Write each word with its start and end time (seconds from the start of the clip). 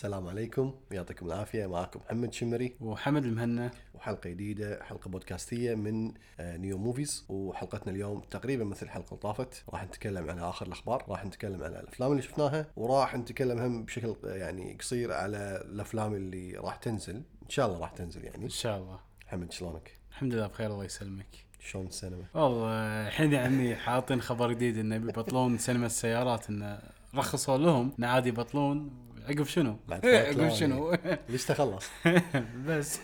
السلام 0.00 0.28
عليكم. 0.28 0.74
يعطيكم 0.90 1.26
العافية. 1.26 1.66
معكم 1.66 2.00
محمد 2.00 2.32
شمري. 2.32 2.76
وحمد 2.80 3.24
المهنا. 3.24 3.70
وحلقة 3.94 4.30
جديدة 4.30 4.84
حلقة 4.84 5.10
بودكاستية 5.10 5.74
من 5.74 6.12
آه، 6.40 6.56
New 6.56 6.78
Movies 6.78 7.24
وحلقتنا 7.28 7.92
اليوم 7.92 8.20
تقريبا 8.20 8.64
مثل 8.64 8.86
الحلقة 8.86 9.08
اللي 9.08 9.20
طافت. 9.20 9.64
راح 9.70 9.84
نتكلم 9.84 10.30
على 10.30 10.40
آخر 10.40 10.66
الأخبار 10.66 11.04
راح 11.08 11.24
نتكلم 11.24 11.62
على 11.62 11.80
الأفلام 11.80 12.10
اللي 12.10 12.22
شفناها 12.22 12.66
وراح 12.76 13.16
نتكلم 13.16 13.58
هم 13.58 13.84
بشكل 13.84 14.16
آه، 14.24 14.34
يعني 14.34 14.76
قصير 14.80 15.12
على 15.12 15.62
الأفلام 15.64 16.14
اللي 16.14 16.52
راح 16.52 16.76
تنزل. 16.76 17.16
إن 17.16 17.48
شاء 17.48 17.66
الله 17.66 17.78
راح 17.78 17.90
تنزل 17.90 18.24
يعني. 18.24 18.44
إن 18.44 18.48
شاء 18.48 18.78
الله. 18.78 18.98
حمد 19.26 19.52
شلونك؟ 19.52 19.92
الحمد 20.10 20.34
لله 20.34 20.46
بخير 20.46 20.70
الله 20.70 20.84
يسلمك. 20.84 21.46
شلون 21.58 21.86
السينما؟ 21.86 22.24
والله 22.34 23.06
الحين 23.06 23.32
يا 23.32 23.40
عمي 23.40 23.74
حاطين 23.74 24.20
خبر 24.20 24.52
جديد 24.52 24.78
إنه 24.78 24.98
بيبطلون 24.98 25.58
سينما 25.58 25.86
السيارات 25.86 26.50
إنه 26.50 26.78
رخصوا 27.14 27.58
لهم 27.58 27.92
انه 27.98 28.06
عادي 28.06 28.28
يبطلون 28.28 28.90
عقب 29.28 29.44
شنو؟ 29.44 29.76
عقب. 29.90 30.48
شنو؟ 30.48 30.96
ليش 31.28 31.44
تخلص 31.44 31.86
بس. 32.66 33.00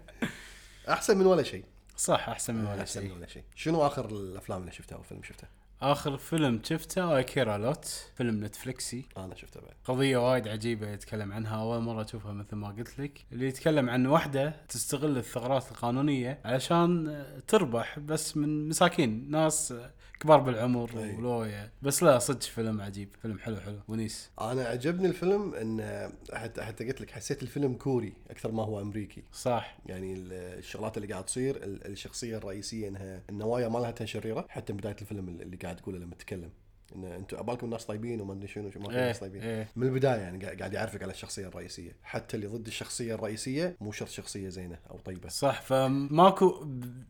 أحسن 0.88 1.16
من 1.18 1.26
ولا 1.26 1.42
شيء. 1.42 1.64
صح 1.96 2.28
أحسن 2.28 2.54
من 2.54 2.66
ولا 2.66 2.80
أحسن 2.80 3.00
من 3.00 3.06
شيء 3.08 3.16
ولا 3.16 3.26
شيء. 3.26 3.42
شنو 3.54 3.86
آخر 3.86 4.06
الأفلام 4.10 4.60
اللي 4.60 4.72
شفتها 4.72 4.96
أو 4.96 5.02
فيلم 5.02 5.22
شفته؟ 5.22 5.48
آخر 5.82 6.16
فيلم 6.18 6.60
شفته 6.64 7.18
اكيرا 7.20 7.58
لوت 7.58 7.84
فيلم 8.16 8.44
نتفلكسي 8.44 9.04
أنا 9.16 9.34
شفته 9.34 9.60
بعد. 9.60 9.74
قضية 9.84 10.30
وايد 10.30 10.48
عجيبة 10.48 10.88
يتكلم 10.88 11.32
عنها. 11.32 11.60
أول 11.62 11.80
مرة 11.80 12.04
أشوفها 12.04 12.32
مثل 12.32 12.56
ما 12.56 12.68
قلت 12.68 12.98
لك. 12.98 13.24
اللي 13.32 13.46
يتكلم 13.46 13.90
عن 13.90 14.06
وحدة 14.06 14.56
تستغل 14.68 15.16
الثغرات 15.18 15.70
القانونية 15.70 16.38
علشان 16.44 17.24
تربح 17.48 17.98
بس 17.98 18.36
من 18.36 18.68
مساكين. 18.68 19.30
ناس 19.30 19.74
كبار 20.20 20.40
بالعمر 20.40 20.90
أي. 20.98 21.16
ولويا. 21.16 21.70
بس 21.82 22.02
لا 22.02 22.18
صدق 22.18 22.42
فيلم 22.42 22.80
عجيب. 22.80 23.08
فيلم 23.22 23.38
حلو 23.38 23.56
حلو. 23.56 23.78
ونيس. 23.88 24.30
أنا 24.40 24.62
عجبني 24.64 25.08
الفيلم 25.08 25.54
إن 25.54 26.10
حتى 26.32 26.62
حتى 26.62 26.86
قلت 26.86 27.00
لك 27.00 27.10
حسيت 27.10 27.42
الفيلم 27.42 27.74
كوري 27.74 28.12
أكثر 28.30 28.52
ما 28.52 28.62
هو 28.64 28.80
أمريكي. 28.80 29.22
صح. 29.32 29.78
يعني 29.86 30.12
ال- 30.12 30.32
الشغلات 30.58 30.96
اللي 30.96 31.08
قاعد 31.12 31.24
تصير 31.24 31.56
ال- 31.56 31.86
الشخصية 31.86 32.36
الرئيسية 32.36 32.88
إنها 32.88 33.22
النوايا 33.30 33.68
مالها 33.68 33.94
شريره 34.04 34.46
حتى 34.48 34.72
بداية 34.72 34.96
الفيلم 35.00 35.28
اللي 35.28 35.56
قاعد 35.56 35.76
تقوله 35.76 35.98
لما 35.98 36.14
تتكلم. 36.14 36.50
إن 36.96 37.04
أنتم 37.04 37.36
أبالكم 37.36 37.66
الناس 37.66 37.84
طيبين 37.84 38.20
وما 38.20 38.32
أدري 38.32 38.48
شنو 38.48 38.64
ما 38.64 38.70
في 38.70 38.78
إيه، 38.78 39.06
ناس 39.06 39.18
طيبين. 39.18 39.42
إيه. 39.42 39.68
من 39.76 39.86
البداية 39.86 40.20
يعني 40.20 40.44
قاعد 40.46 40.72
يعرفك 40.72 41.02
على 41.02 41.12
الشخصية 41.12 41.46
الرئيسية. 41.46 41.96
حتى 42.02 42.36
اللي 42.36 42.46
ضد 42.46 42.66
الشخصية 42.66 43.14
الرئيسية 43.14 43.76
مو 43.80 43.92
شرط 43.92 44.08
شخصية 44.08 44.48
زينة 44.48 44.78
أو 44.90 44.98
طيبة. 44.98 45.28
صح 45.28 45.62
فماكو 45.62 46.66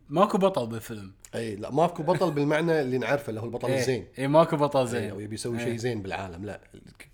ماكو 0.08 0.38
بطل 0.38 0.66
بالفيلم. 0.66 1.12
أي 1.34 1.56
لا 1.56 1.70
ماكو 1.70 2.02
بطل 2.02 2.30
بالمعنى 2.30 2.80
اللي 2.80 2.98
نعرفه 2.98 3.30
اللي 3.30 3.40
هو 3.40 3.44
البطل 3.44 3.68
إيه، 3.68 3.78
الزين. 3.78 4.06
اي 4.18 4.28
ماكو 4.28 4.56
بطل 4.56 4.86
زين 4.86 5.00
زين. 5.00 5.10
أو 5.10 5.20
يبي 5.20 5.34
يسوي 5.34 5.58
إيه. 5.58 5.64
شيء 5.64 5.76
زين 5.76 6.02
بالعالم 6.02 6.44
لا. 6.44 6.60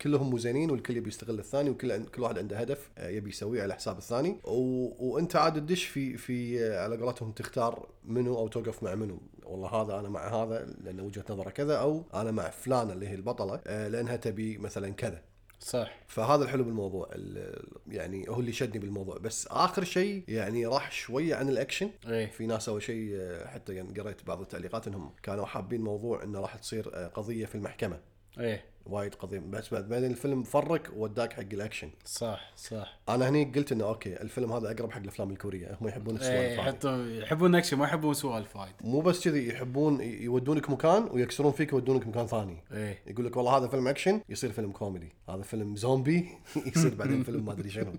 كلهم 0.01 0.31
مو 0.31 0.39
زينين 0.39 0.71
والكل 0.71 0.97
يبي 0.97 1.09
يستغل 1.09 1.39
الثاني 1.39 1.71
وكل 1.71 2.05
كل 2.05 2.23
واحد 2.23 2.39
عنده 2.39 2.59
هدف 2.59 2.91
آه، 2.99 3.09
يبي 3.09 3.31
يسويه 3.31 3.63
على 3.63 3.75
حساب 3.75 3.99
الثاني. 3.99 4.37
و... 4.45 4.89
وأنت 5.09 5.37
عاد 5.37 5.55
تدش 5.55 5.85
في 5.85 6.17
في 6.17 6.65
آه، 6.65 6.85
على 6.85 6.97
قولتهم 6.97 7.33
تختار 7.33 7.89
منو 8.05 8.39
أو 8.39 8.49
توقف 8.49 8.83
مع 8.83 8.95
منو. 8.95 9.21
والله 9.47 9.69
هذا 9.69 9.99
أنا 10.01 10.09
مع 10.09 10.29
هذا 10.43 10.65
لأن 10.85 11.01
وجهة 11.01 11.25
نظره 11.31 11.51
كذا 11.51 11.77
أو 11.77 12.05
أنا 12.15 12.31
مع 12.31 12.51
فلانة 12.51 12.93
اللي 12.93 13.09
هي 13.09 13.15
البطلة 13.15 13.61
آه، 13.67 13.89
لأنها 13.89 14.17
تبي 14.17 14.59
مثلا 14.59 14.91
كذا. 14.95 15.23
صح. 15.61 15.97
فهذا 16.07 16.45
الحلو 16.45 16.65
بالموضوع 16.65 17.09
ال- 17.13 17.69
يعني 17.89 18.29
هو 18.29 18.41
اللي 18.41 18.53
شدني 18.53 18.79
بالموضوع. 18.79 19.19
بس 19.19 19.47
آخر 19.51 19.85
شيء 19.85 20.25
يعني 20.29 20.67
راح 20.67 20.93
شوية 20.93 21.35
عن 21.35 21.49
الأكشن. 21.49 21.91
إيه. 22.09 22.27
في 22.27 22.47
ناس 22.47 22.65
سووا 22.65 22.81
شيء 22.81 23.11
آه، 23.15 23.47
حتى 23.47 23.75
يعني 23.75 24.01
قريت 24.01 24.27
بعض 24.27 24.41
التعليقات 24.41 24.87
إنهم 24.89 25.11
كانوا 25.23 25.47
حابين 25.47 25.81
موضوع 25.81 26.23
إنه 26.23 26.41
راح 26.41 26.57
تصير 26.57 26.91
آه، 26.95 27.07
قضية 27.07 27.47
في 27.47 27.55
المحكمة. 27.55 28.01
إيه. 28.39 28.65
وايد 28.87 29.15
قضيه 29.15 29.39
بس 29.39 29.75
بعد 29.75 29.89
بعدين 29.89 30.11
الفيلم 30.11 30.43
فرق 30.43 30.83
وداك 30.97 31.33
حق 31.33 31.53
الأكشن. 31.53 31.91
صح 32.05 32.53
صح. 32.57 32.99
أنا 33.09 33.29
هني 33.29 33.45
قلت 33.45 33.73
إنه 33.73 33.85
okay 33.85 34.23
الفيلم 34.23 34.53
هذا 34.53 34.71
أقرب 34.71 34.91
حق 34.91 35.01
الأفلام 35.01 35.31
الكورية. 35.31 35.79
هم 35.81 35.89
يحبون 35.89 36.17
السوالف 36.17 36.37
هذه. 36.37 36.55
يحطون 36.61 37.11
يحبون 37.11 37.55
أكشن 37.55 37.77
ما 37.77 37.85
يحبون 37.85 38.15
سوالف 38.15 38.57
وايد. 38.57 38.73
مو 38.81 39.01
بس 39.01 39.25
كذي 39.25 39.49
يحبون 39.49 40.01
يودونك 40.01 40.71
مكان 40.71 41.03
ويكسرون 41.03 41.53
فيك 41.53 41.73
يودونك 41.73 42.07
مكان 42.07 42.27
ثاني. 42.27 42.65
إيه. 42.73 43.03
يقول 43.07 43.27
لك 43.27 43.37
والله 43.37 43.57
هذا 43.57 43.69
فيلم 43.69 43.89
أكشن 43.89 44.21
يصير 44.29 44.53
فيلم 44.53 44.73
كوميدي. 44.73 45.13
هذا 45.29 45.43
فيلم 45.43 45.77
زومبي 45.77 46.29
يصير 46.77 46.95
بعدين 46.95 47.23
فيلم 47.23 47.45
ما 47.45 47.53
أدري 47.53 47.71
شنو. 47.71 47.93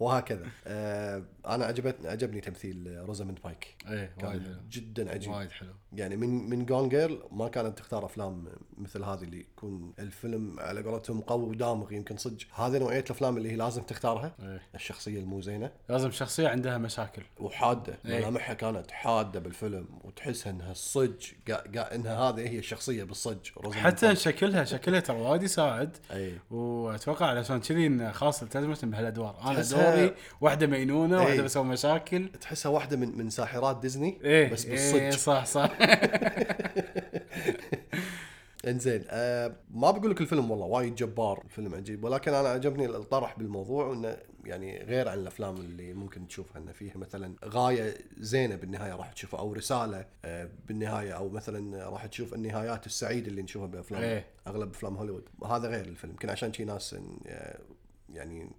وهكذا. 0.00 0.46
آه 0.66 1.22
أنا 1.46 1.64
عجبتني 1.64 2.08
عجبني 2.08 2.40
تمثيل 2.40 3.02
روزاموند 3.06 3.38
بايك. 3.44 3.76
إيه 3.88 4.14
وايد 4.22 4.42
كان 4.42 4.44
حلو. 4.44 4.54
جدا 4.70 5.10
عجيب. 5.10 5.32
وايد 5.32 5.50
حلو. 5.50 5.72
يعني 5.92 6.16
من 6.16 6.50
من 6.50 6.66
Gone 6.66 6.88
Girl 6.88 7.22
ما 7.32 7.48
كانت 7.48 7.78
تختار 7.78 8.04
أفلام 8.04 8.48
مثل 8.78 9.04
هذه 9.04 9.22
اللي 9.22 9.40
يكون 9.40 9.94
الفيلم 10.16 10.60
على 10.60 10.82
قولتهم 10.82 11.20
قوي 11.20 11.44
ودامغ 11.46 11.92
يمكن 11.92 12.16
صدق. 12.16 12.36
هذه 12.54 12.78
نوعية 12.78 13.00
الأفلام 13.00 13.36
اللي 13.36 13.50
هي 13.52 13.56
لازم 13.56 13.82
تختارها. 13.82 14.32
إيه. 14.42 14.60
الشخصية 14.74 15.18
المو 15.20 15.40
زينه 15.40 15.70
لازم 15.88 16.10
شخصية 16.10 16.48
عندها 16.48 16.78
مشاكل. 16.78 17.22
وحادة. 17.40 17.98
إيه. 18.06 18.18
ملامحها 18.18 18.54
كانت 18.54 18.90
حادة 18.90 19.40
بالفيلم 19.40 19.86
وتحسها 20.04 20.50
إنها 20.52 20.72
الصج 20.72 21.26
قا- 21.50 21.52
قا- 21.74 21.92
إنها 21.94 22.16
هذه 22.16 22.48
هي 22.48 22.58
الشخصية 22.58 23.04
بالصج 23.04 23.36
روزاموند 23.56 23.86
حتى 23.86 24.06
بايك. 24.06 24.18
شكلها 24.18 24.64
شكلها 24.64 25.00
ترى 25.00 25.20
وايد 25.20 25.42
يساعد. 25.42 25.96
اي 26.12 26.32
وأتوقع 26.50 27.26
علشان 27.26 27.60
كذي 27.60 27.86
انه 27.86 28.12
خلاص 28.12 28.42
التزمت 28.42 28.84
بهالأدوار. 28.84 29.38
أنا 29.44 29.54
تحسها- 29.54 29.94
دوري 29.96 30.14
واحدة 30.40 30.66
مينونة 30.66 31.20
إيه. 31.20 31.24
واحدة 31.26 31.42
بسوي 31.42 31.64
مشاكل. 31.64 32.28
تحسها 32.40 32.70
واحدة 32.70 32.96
من 32.96 33.18
من 33.18 33.30
ساحرات 33.30 33.80
ديزني 33.80 34.18
إيه. 34.24 34.50
بس 34.52 34.66
إيه 34.66 34.72
بالصج 35.02 35.18
صح 35.20 35.44
صح. 35.46 35.70
انزين 38.66 39.04
آه 39.08 39.56
ما 39.70 39.90
بقول 39.90 40.10
لك 40.10 40.20
الفيلم 40.20 40.50
والله 40.50 40.66
وايد 40.66 40.94
جبار 40.94 41.42
الفيلم 41.44 41.74
عجيب 41.74 42.04
ولكن 42.04 42.34
أنا 42.34 42.48
عجبني 42.48 42.86
الطرح 42.86 43.38
بالموضوع 43.38 43.86
وانه 43.86 44.16
يعني 44.44 44.78
غير 44.78 45.08
عن 45.08 45.18
الأفلام 45.18 45.56
اللي 45.56 45.92
ممكن 45.92 46.28
تشوفها 46.28 46.62
إنه 46.62 46.72
فيها 46.72 46.96
مثلا 46.96 47.36
غاية 47.44 47.94
زينة 48.18 48.56
بالنهاية 48.56 48.94
راح 48.94 49.12
تشوفها 49.12 49.40
أو 49.40 49.52
رسالة 49.52 50.06
آه 50.24 50.48
بالنهاية 50.68 51.12
أو 51.12 51.28
مثلا 51.28 51.88
راح 51.88 52.06
تشوف 52.06 52.34
النهايات 52.34 52.86
السعيدة 52.86 53.26
اللي 53.28 53.42
نشوفها 53.42 53.66
بأفلام 53.66 54.02
إيه. 54.02 54.26
أغلب 54.46 54.70
أفلام 54.70 54.96
هوليوود. 54.96 55.28
هذا 55.46 55.68
غير 55.68 55.84
الفيلم 55.84 56.12
يمكن 56.12 56.30
عشان 56.30 56.52
شي 56.52 56.64
ناس 56.64 56.96
آه، 57.26 57.58
يعني 58.12 58.50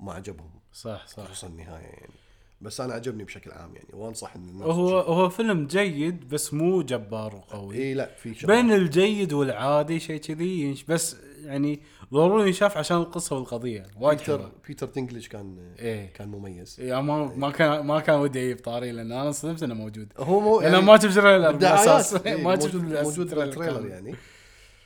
ما 0.00 0.12
عجبهم. 0.12 0.50
صح 0.72 1.06
صح. 1.06 1.24
خصوصا 1.24 1.46
النهاية 1.46 1.84
يعني. 1.84 2.12
بس 2.60 2.80
أنا 2.80 2.94
عجبني 2.94 3.24
بشكل 3.24 3.50
عام 3.52 3.74
يعني 3.74 3.88
وأنصح 3.92 4.36
ان 4.36 4.48
الناس 4.48 4.66
هو 4.68 4.98
هو 4.98 5.28
فيلم 5.28 5.66
جيد 5.66 6.28
بس 6.28 6.54
مو 6.54 6.82
جبار 6.82 7.34
وقوي. 7.34 7.76
إي 7.76 7.94
لا 7.94 8.10
في 8.16 8.34
شغلات. 8.34 8.56
بين 8.64 8.72
الجيد 8.74 9.32
والعادي 9.32 10.00
شيء 10.00 10.16
كذي 10.20 10.84
بس 10.88 11.16
يعني 11.44 11.80
ضروري 12.12 12.46
ينشاف 12.46 12.76
عشان 12.76 12.96
القصة 12.96 13.36
والقضية 13.36 13.86
وايد 14.00 14.18
بيتر 14.18 14.52
بيتر 14.68 14.86
دينكليدج 14.86 15.28
كان 15.28 15.74
إيه 15.78 16.12
كان 16.12 16.28
مميز. 16.28 16.76
يعني 16.80 17.02
ما 17.02 17.24
ما 17.36 17.50
كان 17.50 17.86
ما 17.86 18.00
كان 18.00 18.18
ودي 18.20 18.40
أجيب 18.44 18.58
طاري 18.64 18.92
لأن 18.92 19.12
أنا 19.12 19.26
انصدمت 19.26 19.62
إنه 19.62 19.74
موجود. 19.74 20.12
هو 20.18 20.40
مو 20.40 20.60
أنا 20.60 20.80
ما 20.80 20.98
شفت 20.98 21.14
trailer 21.18 21.52
بالأساس. 21.52 22.14
إيه، 22.14 22.42
ما 22.44 22.60
شفت 22.60 22.74
موجود 22.74 23.34
بال 23.34 23.44
trailer 23.44 23.80
كان- 23.80 23.90
يعني. 23.90 24.14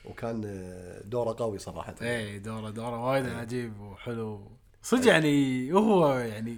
وكان 0.05 0.41
آه، 0.45 1.01
دوره 1.05 1.35
قوي 1.39 1.57
صراحة. 1.59 1.95
إيه 2.01 2.37
دوره 2.37 2.69
دوره 2.69 3.05
وايد 3.05 3.25
عجيب 3.29 3.79
وحلو. 3.81 4.41
صدق 4.83 5.07
يعني 5.07 5.73
هو 5.73 6.13
يعني 6.17 6.57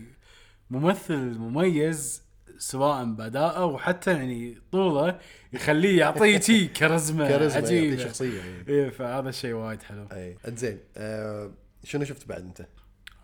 ممثل 0.69 1.37
مميز 1.37 2.27
سواء 2.57 3.05
باداءه 3.05 3.65
وحتى 3.65 4.11
يعني 4.11 4.61
طوله 4.71 5.19
يخليه 5.53 5.99
يعطيه 5.99 6.39
شي 6.47 6.67
كاريزما 6.67 7.29
كاريزما 7.29 7.57
عجيبة 7.57 8.03
شخصية 8.03 8.43
إيه. 8.43 8.67
إيه 8.67 8.89
فهذا 8.89 9.29
الشيء 9.29 9.53
وايد 9.53 9.81
حلو 9.81 10.07
اي 10.11 10.37
إنزين 10.47 10.79
آه، 10.97 11.51
شنو 11.83 12.05
شفت 12.05 12.27
بعد 12.27 12.41
أنت؟ 12.41 12.67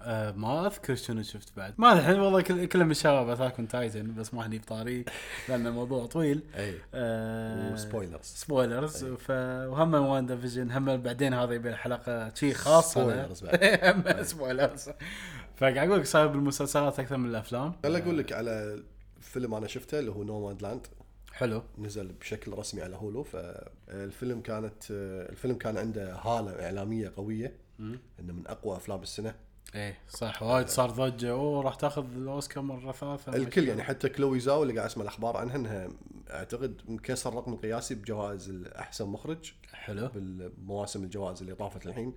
آه 0.03 0.31
ما 0.31 0.68
أذكر 0.68 0.96
شنو 0.96 1.22
شفت 1.24 1.58
بعد. 1.58 1.74
ما 1.78 1.94
الحين 1.94 2.19
والله 2.19 2.41
كل- 2.41 2.66
كله 2.66 2.84
من 2.84 2.91
الشباب 2.91 3.30
أتاك 3.30 3.58
اون 3.59 3.68
تايتن 3.68 4.16
بس 4.16 4.34
ما 4.34 4.46
هني 4.47 4.58
بطاري 4.58 5.06
لأن 5.50 5.68
الموضوع 5.68 6.06
طويل. 6.06 6.41
أي. 6.56 6.75
آه 6.94 7.74
و 7.74 7.79
spoilers. 7.79 8.25
spoilers. 8.25 9.06
ف... 9.06 9.30
وهم 9.31 9.94
WandaVision 9.94 10.72
هم 10.72 10.97
بعدين 10.97 11.34
هذه 11.34 11.53
يبي 11.53 11.75
حلقه 11.75 12.34
شيء 12.34 12.53
خاصه. 12.53 13.02
spoilers 13.02 13.44
بعد. 13.44 13.59
هم 14.18 14.24
spoilers. 14.24 14.90
فقاعد 15.55 15.78
أقول 15.78 16.00
لك 16.00 16.05
صاير 16.05 16.28
بالمسلسلات 16.28 17.00
أكثر 17.00 17.17
من 17.17 17.29
الأفلام. 17.29 17.73
خل 17.84 17.96
أقول 17.96 18.17
لك 18.17 18.34
على 18.34 18.84
فيلم 19.22 19.53
أنا 19.53 19.67
شفته 19.67 20.00
اللي 20.00 20.11
هو 20.11 20.23
Nomadland 20.23 20.88
حلو. 21.34 21.64
نزل 21.78 22.08
بشكل 22.08 22.52
رسمي 22.53 22.82
على 22.82 22.96
هولو. 22.96 23.23
فالفيلم 23.23 24.41
كانت 24.41 24.84
الفيلم 25.29 25.55
كان 25.55 25.78
عنده 25.78 26.16
هالة 26.16 26.66
إعلامية 26.66 27.14
قوية. 27.17 27.55
إنه 27.79 28.34
من 28.34 28.47
أقوى 28.47 28.78
أفلام 28.78 29.02
السنة. 29.02 29.35
إيه 29.76 29.98
صح. 30.10 30.44
وايد 30.44 30.68
صار 30.68 30.90
ضجة. 30.92 31.32
oh 31.32 31.64
راح 31.64 31.76
تاخذ 31.76 32.06
الأوسكار 32.16 32.64
مرة 32.64 32.92
ثالثة 32.92 33.36
الكل 33.36 33.68
يعني 33.68 33.84
حتى 33.84 34.10
كلوي 34.10 34.40
زاو 34.40 34.64
اللي 34.64 34.74
قاعد 34.76 34.90
اسمع 34.90 35.04
الأخبار 35.04 35.38
عنها 35.38 35.56
إنها 35.56 35.90
أعتقد 36.30 36.82
مكسر 36.88 37.30
الرقم 37.30 37.54
القياسي 37.54 37.96
بجوائز 37.96 38.50
احسن 38.76 39.08
مخرج. 39.08 39.54
حلو. 39.74 40.08
بالمواسم 40.08 41.04
الجوائز 41.04 41.42
اللي 41.42 41.56
طافت 41.56 41.86
الحين 41.86 42.14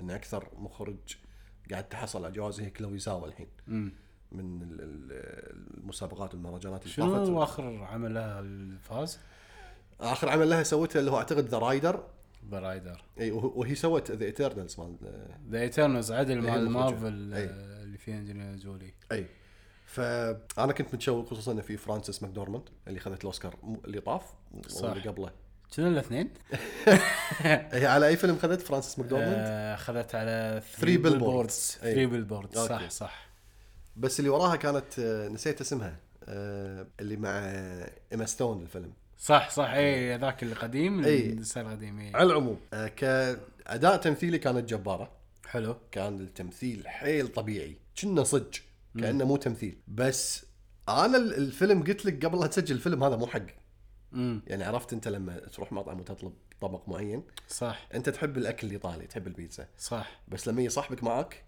إن 0.00 0.10
أكثر 0.10 0.48
مخرج 0.56 0.96
قاعد 1.70 1.88
تحصل 1.88 2.24
على 2.24 2.34
جوائز 2.34 2.60
هي 2.60 2.70
كلوي 2.70 2.98
زاو 2.98 3.26
الحين. 3.26 3.48
مم. 3.66 3.92
من 4.32 4.62
ال- 4.62 4.80
ال- 4.80 5.78
المسابقات 5.78 6.34
والمهرجانات 6.34 6.82
اللي 6.82 6.92
شنو 6.94 7.16
طافت. 7.26 7.30
آخر 7.50 7.84
عمل 7.84 8.14
لها 8.14 8.40
الفاز؟ 8.40 9.18
آخر 10.00 10.28
عمل 10.28 10.50
لها 10.50 10.62
سوته 10.62 11.00
اللي 11.00 11.10
هو 11.10 11.18
أعتقد 11.18 11.46
The 11.48 11.58
Rider، 11.58 12.04
Rider 12.42 13.04
إي 13.20 13.30
وه- 13.30 13.52
وهي 13.58 13.74
سوت 13.74 14.10
The 14.10 14.24
Eternals 14.24 14.80
مال 14.80 14.96
The 15.50 15.60
Eternals 15.60 16.12
عدل 16.12 16.40
مال. 16.40 16.70
مارفل. 16.70 17.32
آه، 17.34 17.82
اللي 17.82 17.98
فيه 17.98 18.14
انجلينا 18.14 18.56
جولي 18.56 18.94
إي 19.12 19.26
فانا 19.86 20.72
كنت 20.72 20.94
متشوق 20.94 21.26
خصوصا 21.30 21.52
انه 21.52 21.62
في 21.62 21.76
فرانسيس 21.76 22.22
ماكدورماند 22.22 22.64
اللي 22.88 23.00
خذت 23.00 23.20
الأوسكار 23.20 23.56
اللي 23.84 24.00
طاف 24.00 24.22
صح. 24.68 24.84
واللي 24.90 25.08
قبله 25.08 25.30
شنو 25.70 25.86
الاثنين؟ 25.88 26.30
هي 27.72 27.86
على 27.86 28.06
أي 28.08 28.16
فيلم 28.16 28.38
خذت 28.38 28.60
فرانسيس 28.60 28.98
ماكدورماند؟ 28.98 29.34
آه، 29.38 29.74
اخذت 29.74 30.14
على 30.14 30.62
Three 30.72 30.80
3 30.80 30.96
Billboards. 30.96 31.02
Billboards 31.02 31.78
أي. 31.82 31.94
3 31.94 32.06
Billboards 32.10 32.58
صح 32.58 32.72
okay. 32.72 32.90
صح 32.90 33.28
بس 33.96 34.18
اللي 34.20 34.30
وراها 34.30 34.56
كانت 34.56 34.98
آه، 34.98 35.28
نسيت 35.28 35.60
اسمها 35.60 35.96
آه، 36.24 36.86
اللي 37.00 37.16
مع 37.16 37.30
ايما 38.12 38.26
ستون 38.26 38.62
الفيلم 38.62 38.92
صح 39.22 39.50
صح. 39.50 39.70
اي 39.70 40.16
ذاك 40.16 40.42
القديم 40.42 41.04
أي. 41.04 41.26
اللي 41.30 41.44
صار 41.44 41.66
قديم 41.70 41.98
اي 41.98 42.10
على 42.14 42.26
العموم 42.30 42.60
آه، 42.74 42.86
كأداء 42.88 43.96
تمثيلي 43.96 44.38
كانت 44.38 44.68
جبارة. 44.68 45.12
حلو. 45.46 45.76
كان 45.92 46.20
التمثيل 46.20 46.88
حيل 46.88 47.28
طبيعي. 47.28 47.76
كنا 48.02 48.24
صج 48.24 48.56
كأنه 48.98 49.24
مو 49.24 49.36
تمثيل. 49.36 49.78
بس 49.88 50.44
أنا 50.88 51.16
ال- 51.16 51.34
الفيلم 51.34 51.82
قلت 51.82 52.04
لك 52.06 52.24
قبل 52.26 52.40
لا 52.40 52.46
تسجل 52.46 52.74
الفيلم 52.74 53.04
هذا 53.04 53.16
مو 53.16 53.26
حقي 53.26 53.54
يعني 54.46 54.64
عرفت 54.64 54.92
أنت 54.92 55.08
لما 55.08 55.38
تروح 55.38 55.72
مطعم 55.72 56.00
وتطلب 56.00 56.32
طبق 56.60 56.88
معين؟ 56.88 57.22
صح. 57.48 57.88
أنت 57.94 58.08
تحب 58.08 58.36
الأكل 58.38 58.66
الايطالي 58.66 59.06
تحب 59.06 59.26
البيتزا. 59.26 59.68
صح. 59.78 60.20
بس 60.28 60.48
لما 60.48 60.60
يجي 60.60 60.68
صاحبك 60.70 61.04
معك 61.04 61.44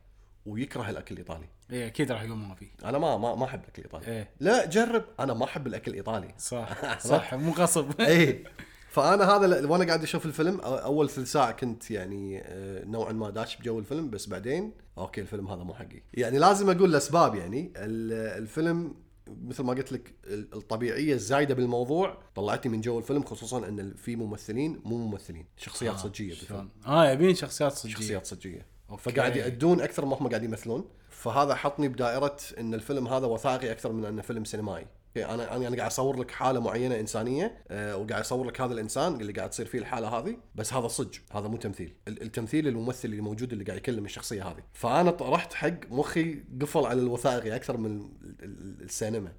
ويكره 0.46 0.90
الأكل 0.90 1.12
الإيطالي. 1.14 1.46
اي 1.72 1.86
أكيد 1.86 2.12
راح 2.12 2.22
يقول 2.22 2.36
ما 2.36 2.54
في 2.54 2.66
أنا 2.84 2.98
ما 2.98 3.16
ما 3.16 3.34
ما 3.34 3.44
أحب 3.44 3.60
الأكل 3.60 3.82
الإيطالي. 3.82 4.06
إيه. 4.06 4.30
لا 4.40 4.66
جرب. 4.66 5.04
أنا 5.20 5.34
ما 5.34 5.44
أحب 5.44 5.66
الأكل 5.66 5.90
الإيطالي. 5.90 6.34
صح. 6.38 6.98
صح 7.10 7.34
مو 7.34 7.52
غصب. 7.52 8.00
اي 8.00 8.44
فأنا 8.90 9.24
هذا 9.36 9.66
وأنا 9.66 9.84
قاعد 9.84 10.02
أشوف 10.02 10.26
الفيلم 10.26 10.60
أول 10.60 11.10
ثلث 11.10 11.32
ساعة 11.32 11.52
كنت 11.52 11.90
يعني 11.90 12.40
آه، 12.44 12.84
نوعا 12.84 13.12
ما 13.12 13.30
داش 13.30 13.56
بجو 13.56 13.78
الفيلم 13.78 14.10
بس 14.10 14.26
بعدين 14.26 14.72
أوكي 14.98 15.20
الفيلم 15.20 15.48
هذا 15.48 15.62
مو 15.62 15.74
حقي. 15.74 16.02
يعني 16.14 16.38
لازم 16.38 16.70
أقول 16.70 16.90
الأسباب 16.90 17.34
يعني. 17.34 17.72
ال- 17.76 18.42
الفيلم 18.42 18.94
مثل 19.42 19.62
ما 19.62 19.72
قلت 19.72 19.92
لك 19.92 20.14
ال- 20.26 20.54
الطبيعية 20.54 21.14
الزايدة 21.14 21.54
بالموضوع 21.54 22.18
طلعتني 22.34 22.72
من 22.72 22.80
جو 22.80 22.98
الفيلم 22.98 23.24
خصوصا 23.24 23.68
إن 23.68 23.94
في 23.94 24.16
ممثلين 24.16 24.80
مو 24.84 24.96
ممثلين 24.98 25.46
شخصيات 25.56 25.96
صجية 25.96 26.28
بالفيلم؟ 26.28 26.68
آه 26.86 27.10
يبين 27.10 27.34
شخصيات 27.34 27.72
صجية. 27.72 27.94
شخصيات 27.94 28.26
صجية. 28.26 28.66
أوكي. 28.90 29.02
فقاعد 29.10 29.36
يأدون 29.36 29.80
أكثر 29.80 30.04
ما 30.04 30.16
هم 30.20 30.28
قاعد 30.28 30.42
يمثلون. 30.42 30.88
فهذا 31.10 31.54
حطني 31.54 31.88
بدائرة 31.88 32.36
إن 32.58 32.74
الفيلم 32.74 33.08
هذا 33.08 33.26
وثائقي 33.26 33.70
أكثر 33.72 33.92
من 33.92 34.04
أنه 34.04 34.22
فيلم 34.22 34.44
سينمائي. 34.44 34.86
أنا 35.16 35.34
أنا 35.34 35.56
أنا 35.56 35.76
قاعد 35.76 35.90
أصور 35.90 36.16
لك 36.20 36.30
حالة 36.30 36.60
معينة 36.60 37.00
إنسانية 37.00 37.64
آه 37.68 37.96
وقاعد 37.96 38.20
أصور 38.20 38.46
لك 38.46 38.60
هذا 38.60 38.72
الإنسان 38.74 39.20
اللي 39.20 39.32
قاعد 39.32 39.50
تصير 39.50 39.66
فيه 39.66 39.78
الحالة 39.78 40.08
هذه 40.08 40.36
بس 40.54 40.72
هذا 40.74 40.88
صج 40.88 41.16
هذا 41.32 41.48
مو 41.48 41.56
تمثيل. 41.56 41.94
ال- 42.08 42.22
التمثيل 42.22 42.68
الممثل 42.68 43.08
اللي 43.08 43.20
موجود 43.20 43.52
اللي 43.52 43.64
قاعد 43.64 43.78
يكلم 43.78 44.04
الشخصية 44.04 44.48
هذه. 44.48 44.62
فأنا 44.72 45.16
رحت 45.20 45.54
حق 45.54 45.74
مخي 45.90 46.44
قفل 46.60 46.86
على 46.86 47.00
الوثائقي 47.00 47.56
أكثر 47.56 47.76
من 47.76 47.96
ال- 47.96 48.44
ال- 48.44 48.82
السينما. 48.84 49.32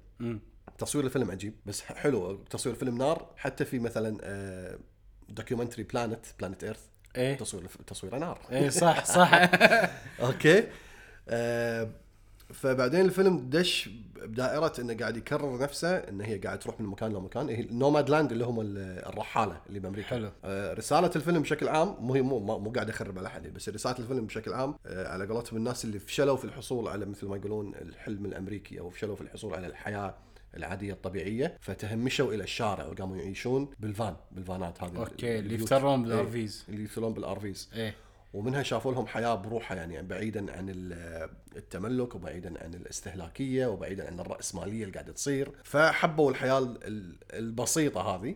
تصوير 0.78 1.04
الفيلم 1.04 1.30
عجيب 1.30 1.54
بس 1.66 1.80
حلو. 1.82 2.34
تصوير 2.50 2.74
الفيلم 2.74 2.98
نار 2.98 3.30
حتى 3.36 3.64
في 3.64 3.78
مثلا 3.78 4.18
documentary 5.28 5.82
بلانت 5.82 6.26
Planet 6.38 6.64
Earth 6.64 6.80
إيه. 7.16 7.34
تصوير 7.36 7.66
تصويره 7.86 8.18
نار 8.18 8.38
إيه 8.52 8.68
صح 8.68 9.04
صح. 9.04 9.30
أوكي. 10.26 10.64
آه 11.28 11.88
فبعدين 12.54 13.00
الفيلم 13.00 13.50
دش 13.50 13.90
بدائرة 14.16 14.72
إنه 14.78 14.94
قاعد 14.96 15.16
يكرر 15.16 15.58
نفسه 15.62 15.96
انه 15.96 16.24
هي 16.24 16.38
قاعد 16.38 16.58
تروح 16.58 16.80
من 16.80 16.86
مكان 16.86 17.12
لمكان. 17.12 17.48
هي 17.48 17.66
نوماد 17.70 18.10
لاند 18.10 18.32
اللي 18.32 18.44
هم 18.44 18.60
ال- 18.60 19.04
الرحالة 19.08 19.60
اللي 19.68 19.80
بأمريكا. 19.80 20.08
حلو. 20.08 20.30
آه 20.44 20.74
رسالة 20.74 21.10
الفيلم 21.16 21.42
بشكل 21.42 21.68
عام 21.68 21.94
مو 22.00 22.14
هي 22.14 22.22
مو 22.22 22.38
مو 22.58 22.70
قاعد 22.70 22.88
أخرب 22.88 23.18
على 23.18 23.30
حد 23.30 23.46
بس 23.48 23.68
رسالة 23.68 23.98
الفيلم 23.98 24.26
بشكل 24.26 24.52
عام 24.52 24.74
آه 24.86 25.08
على 25.08 25.26
قولتهم 25.26 25.56
الناس 25.58 25.84
اللي 25.84 25.98
فشلوا 25.98 26.36
في 26.36 26.44
الحصول 26.44 26.88
على 26.88 27.06
مثل 27.06 27.26
ما 27.26 27.36
يقولون 27.36 27.74
الحلم 27.74 28.24
الأمريكي 28.26 28.80
أو 28.80 28.90
فشلوا 28.90 29.16
في 29.16 29.20
الحصول 29.22 29.54
على 29.54 29.66
الحياة. 29.66 30.14
العادية 30.56 30.92
الطبيعية 30.92 31.56
فتهمشوا 31.60 32.32
إلى 32.34 32.44
الشارع 32.44 32.86
وقاموا 32.86 33.16
يعيشون 33.16 33.68
بالفان 33.80 34.16
بالفانات 34.32 34.82
هذه. 34.82 34.96
أوكي 34.98 35.38
اللي. 35.38 35.54
يفترون 35.54 36.00
إيه، 36.00 36.16
بالأرفيز. 36.16 36.64
اللي 36.68 36.84
يفترون 36.84 37.12
بالأرفيز. 37.14 37.70
إيه. 37.74 37.94
ومنها 38.34 38.62
شافوا 38.62 38.92
لهم 38.92 39.06
حياة 39.06 39.34
بروحها 39.34 39.76
يعني 39.76 40.02
بعيدا 40.02 40.52
عن 40.56 40.66
ال- 40.70 41.28
التملك 41.56 42.14
وبعيدا 42.14 42.64
عن 42.64 42.74
الاستهلاكية 42.74 43.66
وبعيدا 43.66 44.06
عن 44.06 44.20
الرأسمالية 44.20 44.82
اللي 44.84 44.92
قاعدة 44.94 45.12
تصير. 45.12 45.50
فحبوا 45.64 46.30
الحياة 46.30 46.58
ال- 46.58 46.78
ال- 46.84 47.16
البسيطة 47.32 48.00
هذه. 48.00 48.34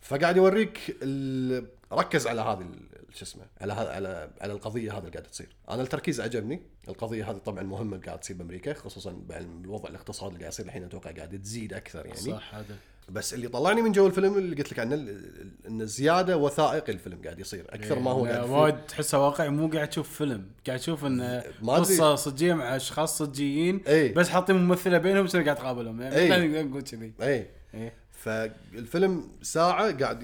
فقاعد 0.00 0.36
يوريك 0.36 0.96
ركز 1.92 2.26
على 2.26 2.40
هذه 2.40 2.66
شو 3.14 3.24
اسمه 3.24 3.42
على 3.60 3.72
هذا 3.72 3.90
على 3.90 4.30
على 4.40 4.52
القضية 4.52 4.92
هذه 4.92 4.98
اللي 4.98 5.10
قاعدة 5.10 5.28
تصير 5.28 5.48
أنا 5.70 5.82
التركيز 5.82 6.20
عجبني 6.20 6.62
القضية 6.88 7.30
هذه 7.30 7.36
طبعا 7.36 7.62
مهمة 7.62 7.94
اللي 7.96 8.06
قاعدة 8.06 8.20
تصير 8.20 8.36
بأمريكا 8.36 8.74
خصوصا 8.74 9.10
بالوضع 9.12 9.88
الاقتصادي 9.88 10.28
اللي 10.32 10.40
قاعد 10.40 10.52
يصير 10.52 10.66
الحين 10.66 10.84
أتوقع 10.84 11.10
قاعد 11.10 11.42
تزيد 11.42 11.72
أكثر 11.74 12.06
يعني 12.06 12.18
صح 12.20 12.54
هذا 12.54 12.76
بس 13.08 13.34
اللي 13.34 13.48
طلعني 13.48 13.82
من 13.82 13.92
جو 13.92 14.06
الفيلم 14.06 14.38
اللي 14.38 14.56
قلت 14.56 14.72
لك 14.72 14.78
عنه 14.78 14.94
ال- 14.94 15.08
ال- 15.08 15.66
إن 15.68 15.86
زيادة 15.86 16.36
وثائقي 16.36 16.92
الفيلم 16.92 17.22
قاعد 17.24 17.38
يصير 17.38 17.64
أكثر 17.68 17.98
ما 17.98 18.10
هو 18.10 18.26
إيه، 18.26 18.32
قاعد. 18.32 18.50
وايد 18.50 18.86
تحسه 18.86 19.26
واقعي 19.26 19.48
مو 19.48 19.68
قاعد 19.68 19.88
تشوف 19.88 20.16
فيلم 20.18 20.46
قاعد 20.66 20.78
تشوف 20.78 21.04
انه. 21.04 21.44
قصة 21.66 22.14
صجية 22.14 22.54
مع 22.54 22.76
أشخاص 22.76 23.18
صجيين 23.18 23.80
إيه. 23.86 24.14
بس 24.14 24.28
حاطين 24.28 24.56
ممثلة 24.56 24.98
بينهم 24.98 25.26
قاعد 25.26 25.54
تقابلهم 25.54 26.00
يعني. 26.00 26.28
خلينا 26.28 26.62
نقول 26.62 26.82
كذي 26.82 27.12
اي 27.22 27.46
إيه. 27.74 27.92
فالفيلم 28.26 29.28
ساعة 29.42 29.98
قاعد 29.98 30.22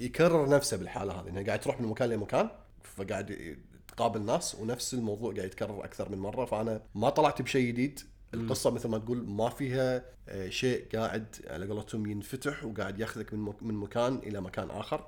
يكرر 0.00 0.48
نفسه 0.48 0.76
بالحالة 0.76 1.12
هذه 1.12 1.28
إنه 1.28 1.46
قاعد 1.46 1.60
تروح 1.60 1.80
من 1.80 1.88
مكان 1.88 2.08
لمكان 2.08 2.48
فقاعد 2.82 3.56
تقابل 3.88 4.22
ناس 4.22 4.54
ونفس 4.54 4.94
الموضوع 4.94 5.34
قاعد 5.34 5.46
يتكرر 5.46 5.84
أكثر 5.84 6.08
من 6.08 6.18
مرة. 6.18 6.44
فأنا 6.44 6.82
ما 6.94 7.10
طلعت 7.10 7.42
بشيء 7.42 7.68
جديد. 7.68 8.00
القصة 8.34 8.70
مثل 8.70 8.88
ما 8.88 8.98
تقول 8.98 9.26
ما 9.26 9.50
فيها 9.50 10.04
آه، 10.28 10.48
شيء 10.48 10.86
قاعد 10.94 11.36
على 11.46 11.66
قولتهم 11.66 12.06
ينفتح 12.06 12.64
وقاعد 12.64 13.00
ياخذك 13.00 13.34
من 13.62 13.74
مكان 13.74 14.16
إلى 14.16 14.40
مكان 14.40 14.70
آخر. 14.70 15.06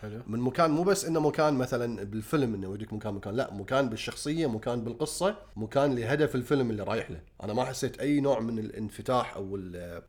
حلو. 0.00 0.20
من 0.26 0.40
مكان 0.40 0.70
مو 0.70 0.82
بس 0.82 1.04
إنه 1.04 1.20
مكان 1.20 1.54
مثلا 1.54 2.04
بالفيلم 2.04 2.54
إنه 2.54 2.66
يوديك 2.66 2.92
مكان 2.92 3.14
مكان 3.14 3.34
لا 3.34 3.54
مكان 3.54 3.88
بالشخصية 3.88 4.46
مكان 4.46 4.84
بالقصة 4.84 5.36
مكان 5.56 5.94
لهدف 5.94 6.34
الفيلم 6.34 6.70
اللي 6.70 6.82
رايح 6.82 7.10
له. 7.10 7.20
أنا 7.42 7.52
ما 7.52 7.64
حسيت 7.64 8.00
أي 8.00 8.20
نوع 8.20 8.40
من 8.40 8.58
الانفتاح 8.58 9.36
أو 9.36 9.58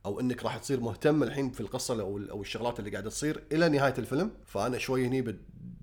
أو 0.05 0.19
إنك 0.19 0.43
راح 0.43 0.57
تصير 0.57 0.79
مهتم 0.79 1.23
الحين 1.23 1.51
في 1.51 1.61
القصة 1.61 2.01
أو 2.01 2.17
أو 2.29 2.41
الشغلات 2.41 2.79
اللي 2.79 2.91
قاعدة 2.91 3.09
تصير 3.09 3.43
إلى 3.51 3.69
نهاية 3.69 3.93
الفيلم. 3.97 4.31
فأنا 4.45 4.77
شوي 4.77 5.07
هني 5.07 5.37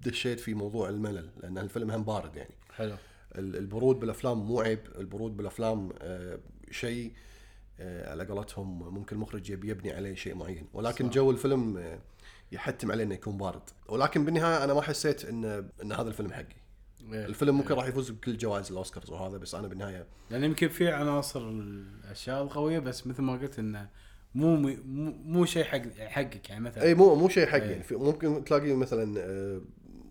دشيت 0.07 0.41
في 0.41 0.55
موضوع 0.55 0.89
الملل 0.89 1.29
لأن 1.43 1.59
الفيلم 1.59 1.91
هم 1.91 2.03
بارد 2.03 2.37
يعني. 2.37 2.55
حلو. 2.77 2.95
ال- 3.39 3.57
البرود 3.57 4.01
بالأفلام 4.01 4.39
مو 4.39 4.61
عيب 4.61 4.81
البرود 4.99 5.37
بالأفلام 5.37 5.91
آه، 6.03 6.39
شيء 6.71 7.13
آه، 7.81 8.11
على 8.11 8.25
قولتهم 8.27 8.95
ممكن 8.95 9.17
المخرج 9.17 9.51
يبني 9.51 9.93
عليه 9.93 10.15
شيء 10.15 10.35
معين. 10.35 10.67
ولكن 10.75 11.11
جو 11.11 11.31
الفيلم 11.31 11.77
آه، 11.77 11.99
يحتم 12.55 12.93
عليه 12.93 13.05
إنه 13.05 13.15
يكون 13.15 13.37
بارد 13.37 13.63
ولكن 13.89 14.25
بالنهاية 14.25 14.65
أنا 14.65 14.75
ما 14.75 14.83
حسيت 14.83 15.25
ان 15.25 15.45
إن 15.83 15.93
هذا 15.93 16.09
الفيلم 16.09 16.33
حقي. 16.33 16.57
إيه. 17.13 17.27
الفيلم 17.27 17.57
ممكن 17.57 17.75
راح 17.75 17.87
يفوز 17.87 18.11
بكل 18.11 18.37
جوائز 18.37 18.71
الأوسكارز 18.71 19.11
وهذا 19.11 19.37
بس 19.37 19.55
أنا 19.55 19.69
بالنهايه 19.69 20.07
يعني 20.31 20.47
يمكن 20.47 20.69
في 20.69 20.89
عناصر 20.89 21.49
الأشياء 21.49 22.43
القوية 22.43 22.79
بس 22.79 23.07
مثل 23.07 23.23
ما 23.23 23.33
قلت 23.33 23.59
إنه 23.59 23.89
مو 24.35 24.57
مو, 24.57 24.75
مو 25.25 25.45
شيء 25.45 25.65
حق 25.65 25.83
حقك. 25.99 26.51
يعني 26.51 26.65
مثلا 26.65 26.83
إي 26.83 26.95
مو 26.95 27.15
مو 27.15 27.29
شيء 27.29 27.47
حقي. 27.47 27.63
إيه. 27.63 27.71
يعني 27.71 27.85
ممكن 27.91 28.45
تلاقي 28.45 28.73
مثلا 28.73 29.21
آه، 29.21 29.61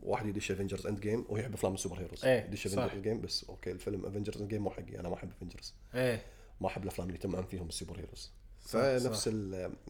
واحد 0.03 0.25
يدش 0.27 0.51
Avengers 0.51 0.87
Endgame 0.87 1.25
ويحب 1.29 1.53
أفلام 1.53 1.73
ال 1.73 1.99
superheroes. 1.99 2.25
إيه، 2.25 2.45
يدش. 2.45 2.67
Avengers 2.67 3.01
game 3.01 3.21
بس 3.21 3.45
أوكي 3.49 3.71
الفيلم 3.71 4.05
Avengers 4.05 4.41
Endgame 4.41 4.63
مو 4.63 4.69
حقي. 4.69 4.99
أنا 4.99 5.09
ما 5.09 5.15
أحب 5.15 5.29
Avengers 5.31 5.73
إيه. 5.95 6.21
ما 6.61 6.67
أحب 6.67 6.83
الأفلام 6.83 7.07
اللي 7.07 7.19
تمام 7.19 7.45
فيهم 7.45 7.67
ال 7.67 7.99
superheroes. 7.99 8.31
فنفس 8.59 9.27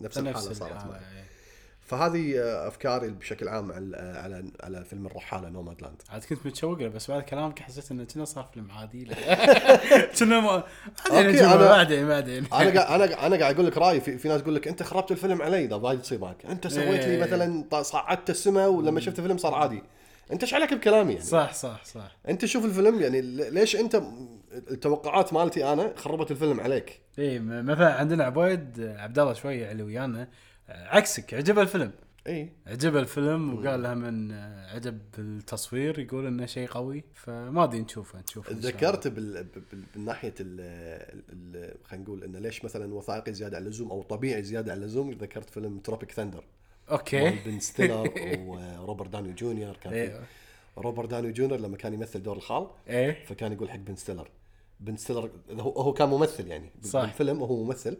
نفس 0.01 0.17
الحالة 0.17 0.53
صارت 0.53 0.85
معي. 0.85 0.99
إيه. 0.99 1.23
فهذه 1.85 2.39
آه، 2.39 2.67
أفكاري 2.67 3.09
بشكل 3.09 3.47
عام 3.47 3.71
على 3.71 3.97
على 3.97 4.51
على 4.63 4.85
فيلم 4.85 5.05
الرحالة 5.05 5.49
Nomadland 5.49 6.01
عاد 6.09 6.23
كنت 6.23 6.45
متشوق 6.45 6.79
له 6.79 6.87
بس 6.87 7.11
بعد 7.11 7.21
كلامك 7.21 7.59
حسيت 7.59 7.91
انه 7.91 8.03
كنا 8.03 8.25
صار 8.25 8.49
فيلم 8.53 8.71
عادي. 8.71 9.05
كنا 10.19 10.39
ما 10.39 10.63
بعدين 11.03 12.07
بعدين 12.07 12.07
بعدين. 12.07 12.45
أنا 12.53 12.81
قاعد 12.81 13.01
أنا 13.01 13.25
أنا 13.25 13.35
قاعد 13.35 13.55
أقول 13.55 13.67
لك 13.67 13.77
رأيي. 13.77 14.01
في, 14.01 14.17
في 14.17 14.27
ناس 14.27 14.41
تقول 14.41 14.55
لك 14.55 14.67
أنت 14.67 14.83
خربت 14.83 15.11
الفيلم 15.11 15.41
علي. 15.41 15.67
ده 15.67 15.77
وايد 15.77 16.01
تصير 16.01 16.19
معك. 16.19 16.45
أنت 16.45 16.67
سويت 16.67 17.05
لي 17.05 17.15
إيه. 17.15 17.21
مثلا 17.21 17.81
صعدت 17.81 18.29
السماء 18.29 18.69
ولما 18.69 18.99
شفت 18.99 19.19
الفيلم 19.19 19.37
صار 19.37 19.53
عادي. 19.53 19.83
أنت 20.31 20.43
إيش 20.43 20.53
عليك 20.53 20.73
بكلامي 20.73 21.13
يعني؟ 21.13 21.25
صح 21.25 21.53
صح 21.53 21.85
صح. 21.85 22.17
أنت 22.29 22.45
شوف 22.45 22.65
الفيلم 22.65 23.01
يعني 23.01 23.21
ليش 23.21 23.75
أنت 23.75 24.03
التوقعات 24.53 25.33
مالتي 25.33 25.73
أنا 25.73 25.93
خربت 25.95 26.31
الفيلم 26.31 26.59
عليك؟ 26.59 27.01
اي 27.19 27.39
مثلا 27.39 27.93
عندنا 27.93 28.23
عبيد 28.23 28.93
عبد 28.97 29.19
الله 29.19 29.33
شوية 29.33 29.71
اللي 29.71 29.83
ويانا 29.83 30.27
عكسك 30.69 31.33
عجبه 31.33 31.61
الفيلم. 31.61 31.91
إي. 32.27 32.49
عجبه 32.67 32.99
الفيلم 32.99 33.53
وقال 33.53 33.83
له 33.83 33.93
من 33.93 34.31
عجب 34.73 34.99
التصوير 35.19 35.99
يقول 35.99 36.25
إنه 36.27 36.45
شيء 36.45 36.67
قوي. 36.67 37.03
فما 37.13 37.63
أدري 37.63 37.81
نشوفه 37.81 38.19
نشوفه. 38.19 38.51
ذكرت 38.53 39.07
بال... 39.07 39.43
بال... 39.43 39.83
بالناحيه 39.93 40.33
ال... 40.39 40.57
ال... 41.29 41.75
خلينا 41.83 42.03
نقول 42.05 42.23
إنه 42.23 42.39
ليش 42.39 42.65
مثلا 42.65 42.93
وثائقي 42.93 43.33
زيادة 43.33 43.57
عن 43.57 43.63
اللزوم 43.63 43.91
أو 43.91 44.01
طبيعي 44.01 44.43
زيادة 44.43 44.71
عن 44.71 44.77
اللزوم 44.77 45.11
ذكرت 45.11 45.49
فيلم 45.49 45.79
Tropic 45.79 46.11
Thunder 46.11 46.43
أوكي. 46.91 47.29
بن 47.45 47.59
ستيلر 47.59 48.13
وروبرت 48.47 49.09
داوني 49.09 49.33
جونيور. 49.33 49.75
كان 49.75 49.93
إيه. 49.93 50.21
روبرت 50.77 51.09
داوني 51.09 51.31
جونيور 51.31 51.59
لما 51.59 51.77
كان 51.77 51.93
يمثل 51.93 52.23
دور 52.23 52.37
الخال 52.37 52.67
إيه. 52.87 53.25
فكان 53.25 53.53
يقول 53.53 53.69
حق 53.69 53.77
بن 53.77 53.95
ستيلر. 53.95 54.29
بن 54.79 54.97
ستيلر 54.97 55.29
هو 55.51 55.71
هو 55.71 55.93
كان 55.93 56.09
ممثل 56.09 56.47
يعني. 56.47 56.69
صح. 56.83 57.01
بالفيلم 57.01 57.41
وهو 57.41 57.63
ممثل. 57.63 57.97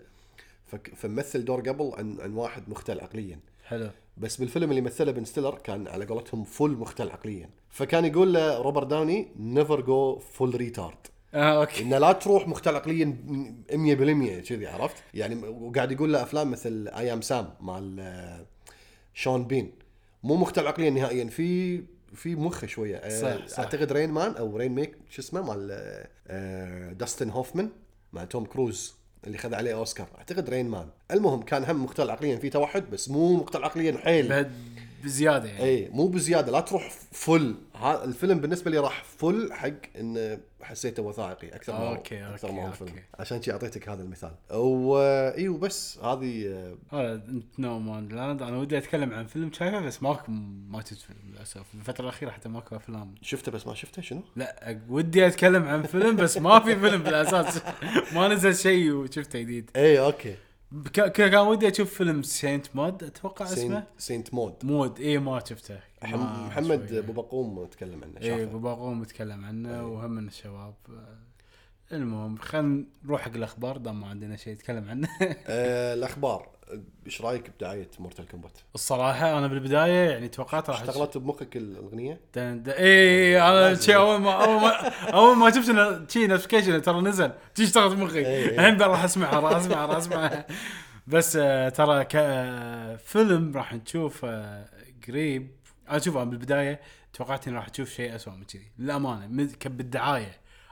فمثل 0.96 1.46
دور 1.46 1.70
قبل 1.70 1.92
عن 1.98 2.18
عن 2.22 2.34
واحد 2.34 2.70
مختل 2.70 3.00
عقليا. 3.00 3.40
حلو. 3.66 3.90
بس 4.18 4.38
بالفيلم 4.38 4.70
اللي 4.70 4.82
مثله 4.82 5.12
بن 5.12 5.26
ستيلر 5.26 5.56
كان 5.56 5.88
على 5.88 6.06
قولتهم 6.06 6.44
full 6.44 6.70
مختل 6.72 7.10
عقليا. 7.10 7.50
فكان 7.70 8.06
يقول 8.06 8.34
له 8.34 8.62
روبرت 8.62 8.88
داوني 8.88 9.28
never 9.40 9.82
go 9.82 10.20
full 10.20 10.56
retard 10.56 10.98
آه 11.34 11.62
أوكي. 11.62 11.84
إنه 11.84 11.98
لا 11.98 12.12
تروح 12.12 12.48
مختل 12.48 12.76
عقليا 12.76 13.18
100% 13.72 14.48
كذي 14.48 14.68
عرفت؟ 14.68 15.04
يعني 15.14 15.36
وقاعد 15.48 15.92
يقول 15.92 16.14
له 16.14 16.22
أفلام 16.24 16.52
مثل 16.52 16.88
I 16.88 17.14
Am 17.14 17.22
Sam 17.22 17.50
مال 17.62 18.00
آه، 18.00 18.46
شون 19.14 19.48
بين 19.48 19.72
مو 20.24 20.36
مختل 20.36 20.68
عقليا 20.68 20.90
نهائيا 20.90 21.26
في 21.26 21.78
في 22.14 22.36
مخه 22.36 22.68
شوية. 22.68 22.96
آه، 22.96 23.22
صح، 23.22 23.48
صح. 23.48 23.60
أعتقد 23.60 23.92
Rain 23.92 24.10
Man 24.12 24.32
أو 24.36 24.58
Rain 24.58 24.72
ميك 24.72 24.98
شو 25.10 25.22
اسمه؟ 25.22 25.42
مال 25.42 25.72
آه، 25.72 26.08
آه، 26.28 26.94
داستن 26.94 27.30
هوفمان 27.30 27.70
مع 28.14 28.24
توم 28.26 28.46
كروز. 28.46 28.96
اللي 29.28 29.38
خذ 29.38 29.54
عليه 29.54 29.74
أوسكار. 29.74 30.08
أعتقد 30.18 30.50
Rain 30.50 30.70
Man 30.70 30.88
المهم 31.12 31.42
كان 31.42 31.64
هم 31.64 31.84
مختل 31.84 32.10
عقليا 32.10 32.38
في 32.38 32.50
توحد 32.50 32.84
بس 32.92 33.10
مو 33.10 33.34
مختل 33.34 33.64
عقليا 33.64 33.98
حيل. 33.98 34.30
بزيادة 35.04 35.50
يعني. 35.50 35.64
اي 35.64 35.90
مو 35.90 36.08
بزيادة 36.08 36.52
لا 36.52 36.60
تروح 36.60 36.92
full 37.12 37.56
ها 37.76 38.04
الفيلم 38.04 38.40
بالنسبة 38.40 38.72
لي 38.72 38.78
راح 38.78 39.04
full 39.04 39.54
حق 39.54 39.72
إنه 40.00 40.40
حسيته 40.62 41.04
وثائقي 41.04 41.48
أكثر 41.48 41.74
ما 41.74 41.80
هو 41.80 41.96
أوكي، 41.96 42.24
أكثر 42.26 42.48
أوكي، 42.48 42.58
ما 42.58 42.64
هو 42.64 42.68
أوكي. 42.68 42.78
فيلم 42.78 43.00
عشان 43.20 43.42
شي 43.42 43.52
أعطيتك 43.52 43.90
هذا 43.90 44.04
المثال. 44.04 44.32
واي 44.52 45.50
وبس 45.50 45.98
هذه 45.98 46.48
آه، 46.48 46.76
هذا 46.92 47.14
إنت 47.30 47.60
نو 47.60 47.80
مان 47.80 48.08
لاند 48.10 48.42
أنا 48.42 48.58
ودي 48.58 48.78
أتكلم 48.78 49.14
عن 49.14 49.26
فيلم 49.26 49.52
شايفه 49.54 49.80
بس 49.80 50.04
ماكو 50.04 50.32
ما 50.70 50.82
شفت 50.82 51.02
فيلم 51.02 51.20
للأسف. 51.34 51.64
الفترة 51.74 52.04
الأخيرة 52.04 52.30
حتى 52.30 52.50
ماكو 52.50 52.76
أفلام. 52.76 53.16
شفته 53.22 53.52
بس 53.52 53.68
ما 53.68 53.74
شفته 53.74 54.02
شنو؟ 54.02 54.22
لا 54.36 54.80
ودي 54.90 55.28
أتكلم 55.28 55.64
عن 55.64 55.84
فيلم 55.84 56.16
بس 56.16 56.38
ما 56.38 56.60
في 56.60 56.76
فيلم 56.80 57.04
بالأساس. 57.04 57.62
ما 58.16 58.28
نزل 58.28 58.56
شيء 58.56 58.92
وشفته 58.92 59.40
جديد. 59.40 59.70
اي 59.76 60.00
أوكي. 60.00 60.36
كان 60.94 61.48
ودي 61.48 61.68
أشوف 61.68 61.94
فيلم 61.94 62.24
سينت 62.24 62.76
مود 62.76 63.04
أتوقع 63.04 63.46
اسمه؟ 63.46 63.56
سينت, 63.56 63.88
سينت 63.98 64.34
مود. 64.34 64.54
مود 64.64 65.00
اي 65.00 65.18
ما 65.18 65.44
شفته. 65.46 65.80
ما 66.04 66.48
محمد. 66.48 66.94
ابو 66.94 67.14
بقوم 67.14 67.66
تكلم 67.66 68.04
عنه 68.04 68.22
اي 68.22 68.44
ابو 68.44 68.60
باقوم 68.60 69.00
متكلم 69.00 69.46
عنه 69.46 69.88
وهم 69.88 70.12
من 70.12 70.28
الشباب. 70.28 70.76
المهم 71.94 72.38
خلينا 72.38 72.84
نروح 73.06 73.22
حق 73.22 73.34
الأخبار. 73.36 73.78
دام 73.78 74.02
ما 74.02 74.08
عندنا 74.08 74.36
شيء 74.38 74.54
نتكلم 74.54 74.90
عنه. 74.90 75.08
آه 75.48 75.94
الأخبار. 75.94 76.54
إيش 77.06 77.22
رأيك 77.22 77.50
بدعايه 77.58 77.88
Mortal 78.00 78.28
Kombat؟ 78.28 78.58
الصراحة 78.76 79.38
أنا 79.38 79.48
بالبداية 79.48 80.10
يعني 80.10 80.28
توقعت 80.28 80.70
راح 80.70 80.82
اشتغلت 80.82 81.18
بمخك 81.18 81.58
الأغنية؟ 81.58 82.20
دن- 82.36 82.64
دن- 82.64 82.72
اي 82.72 83.42
أنا 83.42 83.76
شي 83.76 83.96
أول 83.96 84.20
ما 84.22 84.32
أول 84.46 84.62
ما 84.62 84.70
أول 85.14 85.38
ما 85.38 85.52
شفت 85.52 86.12
شي 86.12 86.28
notification 86.28 86.82
ترى 86.82 87.02
نزل. 87.02 87.32
شي 87.58 87.64
اشتغلت 87.64 87.98
مخي 88.00 88.20
إي 88.20 88.26
إي. 88.26 88.56
الحين 88.56 88.82
راح 88.82 89.04
أسمعها 89.04 89.40
راح 89.40 89.56
أسمعها 89.56 89.86
راح 89.86 89.98
أسمعها. 89.98 90.48
بس 91.08 91.38
آه، 91.42 91.70
ترى 91.70 92.04
كفيلم 92.10 93.52
راح 93.56 93.74
نشوف 93.74 94.26
آه، 94.26 94.66
قريب. 95.08 95.52
أنا 95.90 96.00
شوف 96.00 96.16
أنا 96.18 96.26
بالبداية 96.26 96.80
توقعت 97.14 97.48
إني 97.48 97.58
راح 97.58 97.68
أشوف 97.74 97.90
شيء 97.90 98.16
اسوء 98.16 98.34
من 98.34 98.44
كذي. 98.44 98.68
للأمانة 98.80 99.28
من- 99.28 99.48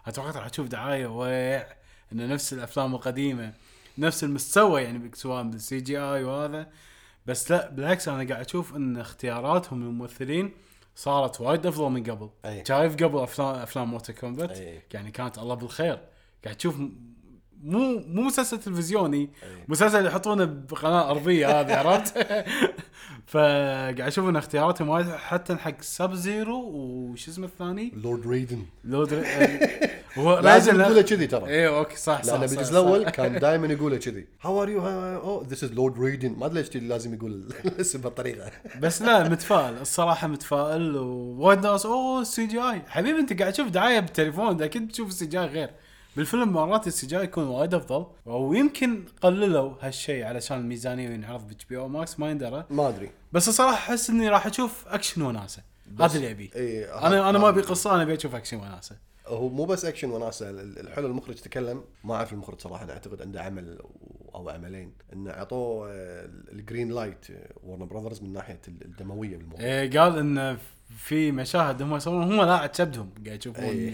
توقعت 0.10 0.36
راح 0.36 0.46
أشوف 0.46 0.68
دعاية 0.68 1.08
ويع 1.08 1.68
إنه 2.14 2.26
نفس 2.26 2.54
الأفلام 2.54 2.96
القديمة 2.96 3.54
نفس 3.98 4.24
المستوى 4.24 4.82
يعني 4.82 5.12
سواء 5.14 5.44
بال 5.44 5.80
CGI 5.80 6.24
وهذا 6.24 6.68
بس 7.26 7.52
لا 7.52 7.70
بالعكس 7.70 8.08
أنا 8.08 8.30
قاعد 8.34 8.46
أشوف 8.46 8.76
إن 8.76 8.98
اختياراتهم 8.98 9.84
للممثلين 9.84 10.52
صارت 10.96 11.42
وايد 11.42 11.66
أفضل 11.66 11.90
من 11.90 12.04
قبل. 12.04 12.30
شايف 12.68 12.96
قبل 12.96 13.20
أفلام 13.20 13.56
افلام 13.56 13.92
Mortal 13.92 14.14
Kombat. 14.14 14.58
يعني 14.94 15.12
كانت 15.12 15.38
الله 15.38 15.56
بالخير 15.56 16.00
قاعد 16.44 16.56
تشوف 16.56 16.76
مو 17.64 18.00
مو 18.08 18.22
مسلسل 18.22 18.58
تلفزيوني. 18.58 19.30
مسلسل 19.68 20.06
يحطونه 20.06 20.46
بقناة 20.46 21.12
أرضية 21.12 21.60
هذه 21.62 21.76
عرفت؟ 21.76 22.18
فقاعد 23.28 24.02
أشوف 24.02 24.30
إن 24.30 24.36
اختياراتهم 24.36 24.90
وايد 24.90 25.10
حتى 25.10 25.56
حق 25.56 25.82
Sub-Zero 25.82 26.60
وش 26.62 27.30
اسمه 27.30 27.46
الثاني؟ 27.46 27.92
Lord 27.96 28.28
Raiden 28.28 28.66
Lord 28.84 29.24
هو 30.18 30.40
لازم 30.40 30.82
تقوله 30.82 31.02
كذي 31.02 31.28
ترى. 31.28 31.48
إيه 31.48 31.78
أوكي 31.78 31.96
صح 31.96 32.24
صح 32.24 32.34
لأنه 32.34 32.48
صح, 32.48 32.56
بالجزء. 32.56 32.72
الأول 32.72 33.10
كان 33.10 33.40
دائما 33.40 33.68
يقوله 33.68 33.98
كذي. 33.98 34.28
how 34.42 34.64
are 34.64 34.70
you 34.70 34.88
oh 34.88 35.46
this 35.48 35.64
is 35.64 35.72
Lord 35.74 36.00
Raiden 36.00 36.36
ما 36.38 36.46
أدري 36.46 36.62
ليش 36.62 36.76
لازم 36.78 37.14
يقول 37.14 37.32
الاسم 37.66 38.02
بهالطريقه 38.02 38.52
بس 38.80 39.02
لا 39.02 39.30
متفائل 39.30 39.78
الصراحة 39.82 40.28
متفائل 40.28 40.96
ووايد 40.98 41.60
ناس 41.68 41.86
أوه 41.86 42.22
ال 42.22 42.46
CGI 42.48 42.82
حبيبي 42.88 43.20
أنت 43.20 43.40
قاعد 43.42 43.54
تشوف 43.54 43.68
دعاية 43.70 44.00
بالتليفون 44.00 44.62
أكيد 44.64 44.92
تشوف 44.92 45.10
ال 45.10 45.26
CGI 45.26 45.46
غير. 45.46 45.70
بالفيلم 46.16 46.50
مرات 46.54 46.88
ال 46.88 47.08
CG 47.08 47.16
يكون 47.16 47.44
وايد 47.44 47.74
أفضل 47.74 48.06
ويمكن 48.26 49.06
قللوا 49.22 49.74
هالشيء 49.82 50.24
علشان 50.24 50.58
الميزانية 50.58 51.10
ينعرض 51.10 51.48
ب 51.48 51.66
HBO 51.66 51.78
Max 51.78 52.20
ما 52.20 52.32
يندرى. 52.32 52.66
ما 52.70 52.90
أدري. 52.90 53.12
بس 53.32 53.48
الصراحة 53.48 53.74
أحس 53.74 54.10
إني 54.10 54.30
راح 54.30 54.46
أشوف 54.48 54.88
أكشن 54.88 55.22
وناسة. 55.22 55.64
هذا 56.00 56.16
اللي 56.16 56.32
ابيه 56.32 56.50
اي 56.56 56.94
أنا 56.94 57.30
أنا 57.30 57.40
ما 57.40 57.50
أبي 57.50 57.62
قصة 57.62 57.96
أنا 57.96 58.04
أبي 58.04 58.16
أشوف 58.16 58.36
أكشن 58.36 58.58
وناسة. 58.58 58.96
هو 59.28 59.50
مو 59.50 59.66
بس 59.66 59.86
أكشن 59.86 60.12
وناسة 60.12 60.50
ال- 60.50 60.80
الحلو 60.80 61.08
المخرج 61.08 61.36
تكلم. 61.36 61.84
ما 62.04 62.16
أعرف 62.16 62.34
المخرج 62.34 62.62
صراحة 62.62 62.84
أنا 62.84 62.94
أعتقد 62.94 63.22
عنده 63.22 63.42
عمل 63.44 63.80
أو 64.36 64.50
عملين. 64.50 64.94
إنه 65.14 65.32
اعطوه 65.32 65.88
ال 66.52 66.58
green 66.58 66.92
light 66.92 67.26
Warner 67.64 67.86
Brothers 67.88 68.22
من 68.22 68.34
ناحية 68.34 68.62
الدموية 68.68 69.38
بالموضوع. 69.38 69.66
إيه 69.66 70.00
قال 70.00 70.18
ان 70.18 70.58
في 70.98 71.32
مشاهد 71.32 71.82
هم 71.82 71.96
يصورون 71.96 72.24
هم 72.24 72.42
لاعت 72.42 72.68
كبدهم 72.68 73.10
قاعد 73.26 73.40
يشوفون 73.40 73.64
إيه. 73.64 73.94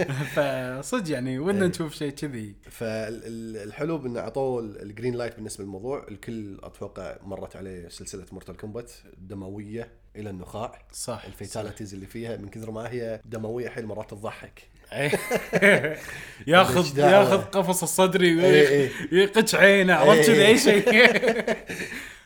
فصدق 0.34 1.12
يعني 1.12 1.38
ودنا 1.38 1.62
إيه. 1.62 1.68
نشوف 1.68 1.94
شيء 1.94 2.10
كذي 2.10 2.54
فالحلو 2.70 3.98
بانه 3.98 4.20
أعطوه 4.20 4.60
ال 4.60 4.69
green 4.69 5.14
light 5.14 5.36
بالنسبة 5.36 5.64
للموضوع 5.64 6.06
الكل 6.08 6.58
أتوقع 6.62 7.16
مرت 7.22 7.56
عليه 7.56 7.88
سلسلة 7.88 8.26
Mortal 8.32 8.56
Kombat 8.56 8.92
دموية 9.18 9.88
إلى 10.16 10.30
النخاع 10.30 10.86
صح 10.92 11.24
ال 11.24 11.30
fatalities 11.30 11.94
اللي 11.94 12.06
فيها 12.06 12.36
من 12.36 12.48
كثر 12.48 12.70
ما 12.70 12.90
هي 12.90 13.20
دموية 13.24 13.68
حيل 13.68 13.86
مرات 13.86 14.10
تضحك 14.10 14.62
ياخذ 16.46 16.74
ماليش 16.74 16.92
دعوة. 16.92 17.12
ياخذ 17.12 17.42
قفص 17.42 17.82
الصدري 17.82 18.44
إيه، 18.44 18.68
إيه. 18.68 18.90
يقش 19.12 19.54
عينه 19.54 19.94
عرفت 19.94 20.28
إيه. 20.28 20.46
أي 20.46 20.58
شيء 20.58 20.84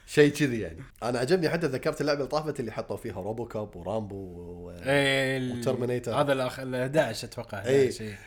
شيء 0.09 0.33
كذي 0.33 0.61
يعني. 0.61 0.79
أنا 1.03 1.19
عجبني 1.19 1.49
حتى 1.49 1.67
ذكرت 1.67 2.01
اللعبة 2.01 2.19
اللي 2.19 2.29
طافت 2.31 2.61
اللي 2.61 2.73
حطوا 2.73 2.97
فيها 2.97 3.21
RoboCop 3.21 3.77
ورامبو 3.77 4.17
و... 4.17 4.71
إيه، 4.71 5.53
و 5.53 5.59
Terminator. 5.59 6.21
هذا 6.21 6.33
الأخير 6.33 6.61
ال 6.61 6.75
11 6.75 7.29
أتوقع. 7.29 7.59
11 7.59 8.05
إيه. 8.05 8.19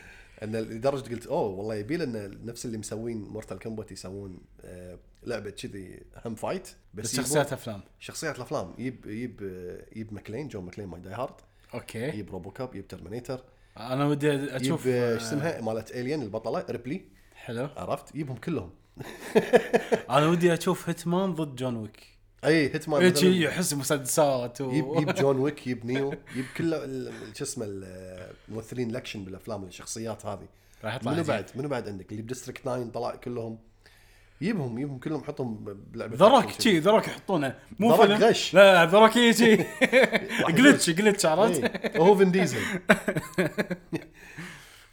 إن 0.42 0.56
لدرجة 0.56 1.10
قلت 1.14 1.26
أوه 1.26 1.48
والله 1.48 1.74
يبي 1.74 1.96
لنا 1.96 2.30
نفس 2.44 2.66
اللي 2.66 2.78
مسوين 2.78 3.22
Mortal 3.22 3.58
Kombat 3.58 3.92
يسوون 3.92 4.40
آه 4.64 4.98
لعبة 5.22 5.50
كذي 5.50 6.02
هم 6.26 6.34
fight 6.34 6.68
بس, 6.94 7.04
بس 7.04 7.16
شخصيات 7.16 7.52
أفلام. 7.52 7.80
شخصيات 8.00 8.36
الأفلام. 8.36 8.74
يجيب 8.78 9.06
يجيب 9.06 9.40
آه، 9.42 9.84
يجيب 9.92 10.14
ماكلين 10.14 10.48
جون 10.48 10.64
ماكلين 10.64 10.88
مال 10.88 11.00
Die 11.00 11.14
Hard 11.14 11.34
okay. 11.74 12.08
يجيب 12.08 12.30
RoboCop 12.30 12.68
يجيب 12.74 12.88
Terminator 12.88 13.44
أنا 13.76 14.06
ودي 14.06 14.56
أشوف 14.56 14.86
آه، 14.86 15.18
شو 15.18 15.24
اسمها؟ 15.24 15.60
مالت 15.60 15.90
Alien 15.90 16.22
البطلة 16.22 16.64
ريبلي. 16.70 17.02
حلو. 17.34 17.68
عرفت؟ 17.76 18.14
يجيبهم 18.14 18.36
كلهم. 18.36 18.70
أنا 20.10 20.26
ودي 20.26 20.54
أشوف 20.54 20.88
هيتمان 20.88 21.34
ضد 21.34 21.56
جون 21.56 21.76
ويك. 21.76 22.12
أي 22.44 22.74
هيتمان 22.74 23.06
مثلاً 23.12 23.28
يحس 23.30 23.74
مسدسات 23.74 24.60
و... 24.60 24.70
يجيب 24.70 24.86
يجيب 24.96 25.14
جون 25.14 25.36
ويك 25.38 25.66
يجيب 25.66 25.86
نيو 25.90 26.14
يجيب 26.32 26.44
كل 26.56 26.70
شو 27.34 27.44
اسمه 27.44 27.64
ال- 27.64 28.32
الممثلين 28.48 28.90
الأكشن 28.90 29.24
بالأفلام 29.24 29.64
الشخصيات 29.64 30.26
هذه. 30.26 30.46
راح 30.84 30.94
يطلع 30.94 31.12
منو. 31.12 31.22
بعد؟ 31.22 31.50
منو 31.54 31.68
بعد 31.68 31.88
عندك؟ 31.88 32.10
اللي 32.12 32.22
ب 32.22 32.26
District 32.26 32.60
9 32.62 32.84
طلع 32.94 33.14
كلهم. 33.14 33.58
يجيبهم 34.40 34.78
يجيبهم 34.78 34.98
كلهم 34.98 35.24
حطهم 35.24 35.64
بلعبة 35.92 36.38
أكشن 36.38 36.60
شي 36.60 36.78
ذرك 36.78 37.08
يحطونه. 37.08 37.54
مو 37.78 37.96
فيلم. 37.96 38.12
غش. 38.16 38.54
لا 38.54 38.84
ذرك 38.86 39.16
هي 39.18 39.32
شي 39.34 39.56
جلتش 40.52 40.90
جلتش 40.90 41.26
عرفت؟ 41.26 41.96
وهو 41.96 42.16
فين 42.16 42.30
ديزل 42.32 42.58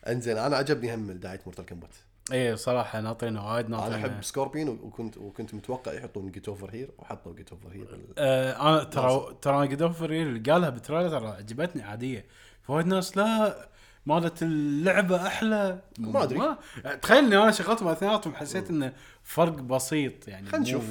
انزين 0.08 0.38
أنا 0.38 0.58
عجبني 0.58 0.96
هم 0.96 1.12
دعايه 1.12 1.40
مورتال 1.46 1.66
كومبات. 1.66 1.96
إيه 2.32 2.56
صراحة 2.56 3.02
ناطرينه 3.02 3.52
وايد 3.54 3.66
أنا 3.66 3.78
ناطرينه 3.78 3.98
احب 3.98 4.24
سكوربين 4.24 4.70
وكنت 4.70 5.18
وكنت 5.18 5.54
متوقع 5.54 5.94
يحطون 5.94 6.32
جيت 6.32 6.48
اوفر 6.48 6.70
هير 6.72 6.90
وحطوا 6.98 7.34
جيت 7.36 7.52
اوفر 7.52 7.70
هير 7.72 7.88
آه 8.18 8.70
أنا 8.70 8.84
ترى 8.84 9.36
ترى 9.42 9.68
جود 9.68 9.82
اوفر 9.82 10.10
اللي 10.12 10.52
قالها 10.52 10.70
بالتريلر 10.70 11.10
ترى 11.20 11.28
عجبتني 11.28 11.82
عادية. 11.84 12.26
فوايد 12.62 12.86
ناس 12.88 13.18
لا 13.18 13.56
مالت 14.06 14.44
اللعبة 14.44 15.28
أحلى. 15.28 15.80
ما 16.00 16.24
أدري. 16.24 16.56
تخيل 17.02 17.18
إني 17.26 17.38
أنا 17.44 17.52
شغلتهم 17.52 17.88
اثنيناتهم 17.88 18.36
حسيت 18.36 18.70
إنه 18.70 18.94
فرق 19.24 19.54
بسيط 19.54 20.28
يعني 20.28 20.46
خلنا 20.48 20.58
مو- 20.58 20.64
نشوف. 20.70 20.84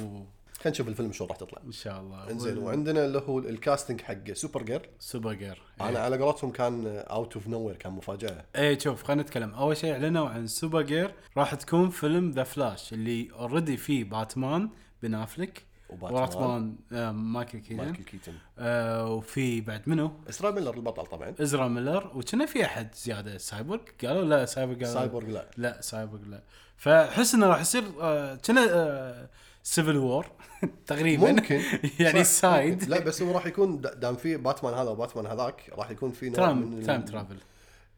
خلينا 0.59 0.73
نشوف 0.73 0.87
الفيلم 0.87 1.11
شو 1.11 1.25
راح 1.25 1.37
تطلع. 1.37 1.61
إن 1.65 1.71
شاء 1.71 1.99
الله. 1.99 2.31
إنزين 2.31 2.57
وعندنا 2.57 3.05
اللي 3.05 3.23
هو 3.27 3.39
ال 3.39 3.47
casting 3.47 4.01
حق 4.01 4.31
Supergirl 4.33 4.89
Supergirl 4.99 5.61
أنا 5.81 5.99
على 5.99 6.17
قولتهم 6.17 6.51
كان 6.51 6.87
out 6.87 7.33
of 7.33 7.47
nowhere 7.47 7.73
كان 7.79 7.91
مفاجأة. 7.93 8.45
إيه 8.55 8.79
شوف 8.79 9.03
خلينا 9.03 9.21
نتكلم. 9.21 9.53
أول 9.53 9.77
شيء 9.77 9.93
إعلنوا 9.93 10.29
عن 10.29 10.47
Supergirl 10.47 11.13
راح 11.37 11.55
تكون 11.55 11.89
فيلم 11.89 12.31
The 12.31 12.43
Flash 12.43 12.93
اللي 12.93 13.31
already 13.31 13.77
فيه 13.77 14.03
باتمان 14.03 14.69
بن 15.03 15.15
افلك 15.15 15.65
وباتمان. 15.89 16.75
آه 16.93 17.11
مايكل 17.11 17.59
كيتن 17.59 17.77
مايكل 17.77 18.03
كيتن 18.03 18.33
آه 18.59 19.13
وفي 19.13 19.61
بعد 19.61 19.89
منو؟ 19.89 20.11
ازرا 20.29 20.51
ميلر 20.51 20.73
البطل 20.73 21.05
طبعا. 21.05 21.35
ازرا 21.41 21.67
ميلر. 21.67 22.11
وكنا 22.15 22.45
في 22.45 22.65
أحد 22.65 22.95
زيادة 22.95 23.37
سايبورغ 23.37 23.81
قالوا 24.03 24.23
لا 24.23 24.45
سايبورغ 24.45 24.77
قالوا 24.77 24.93
سايبورغ 24.93 25.27
لا. 25.27 25.49
لا 25.57 25.81
سايبورغ 25.81 26.23
لا. 26.25 26.43
فاحس 26.77 27.33
إنه 27.33 27.47
راح 27.47 27.61
يصير 27.61 27.83
آه، 28.01 28.35
كنا 28.35 28.67
آه 28.69 29.29
Civil 29.69 29.97
War 29.97 30.25
تقريبا. 30.87 31.31
ممكن. 31.31 31.55
يعني 31.99 32.23
ممكن. 32.43 32.89
لا 32.89 32.99
بس 32.99 33.21
هو 33.21 33.31
راح 33.31 33.45
يكون 33.45 33.81
دا- 33.81 33.93
دام 33.93 34.15
في 34.15 34.37
باتمان 34.37 34.73
هذا 34.73 34.89
وباتمان 34.89 35.25
هذاك 35.25 35.61
راح 35.77 35.91
يكون 35.91 36.11
في 36.11 36.29
نوع 36.29 36.53
من 36.53 36.83
time 36.83 37.01
travel 37.01 37.37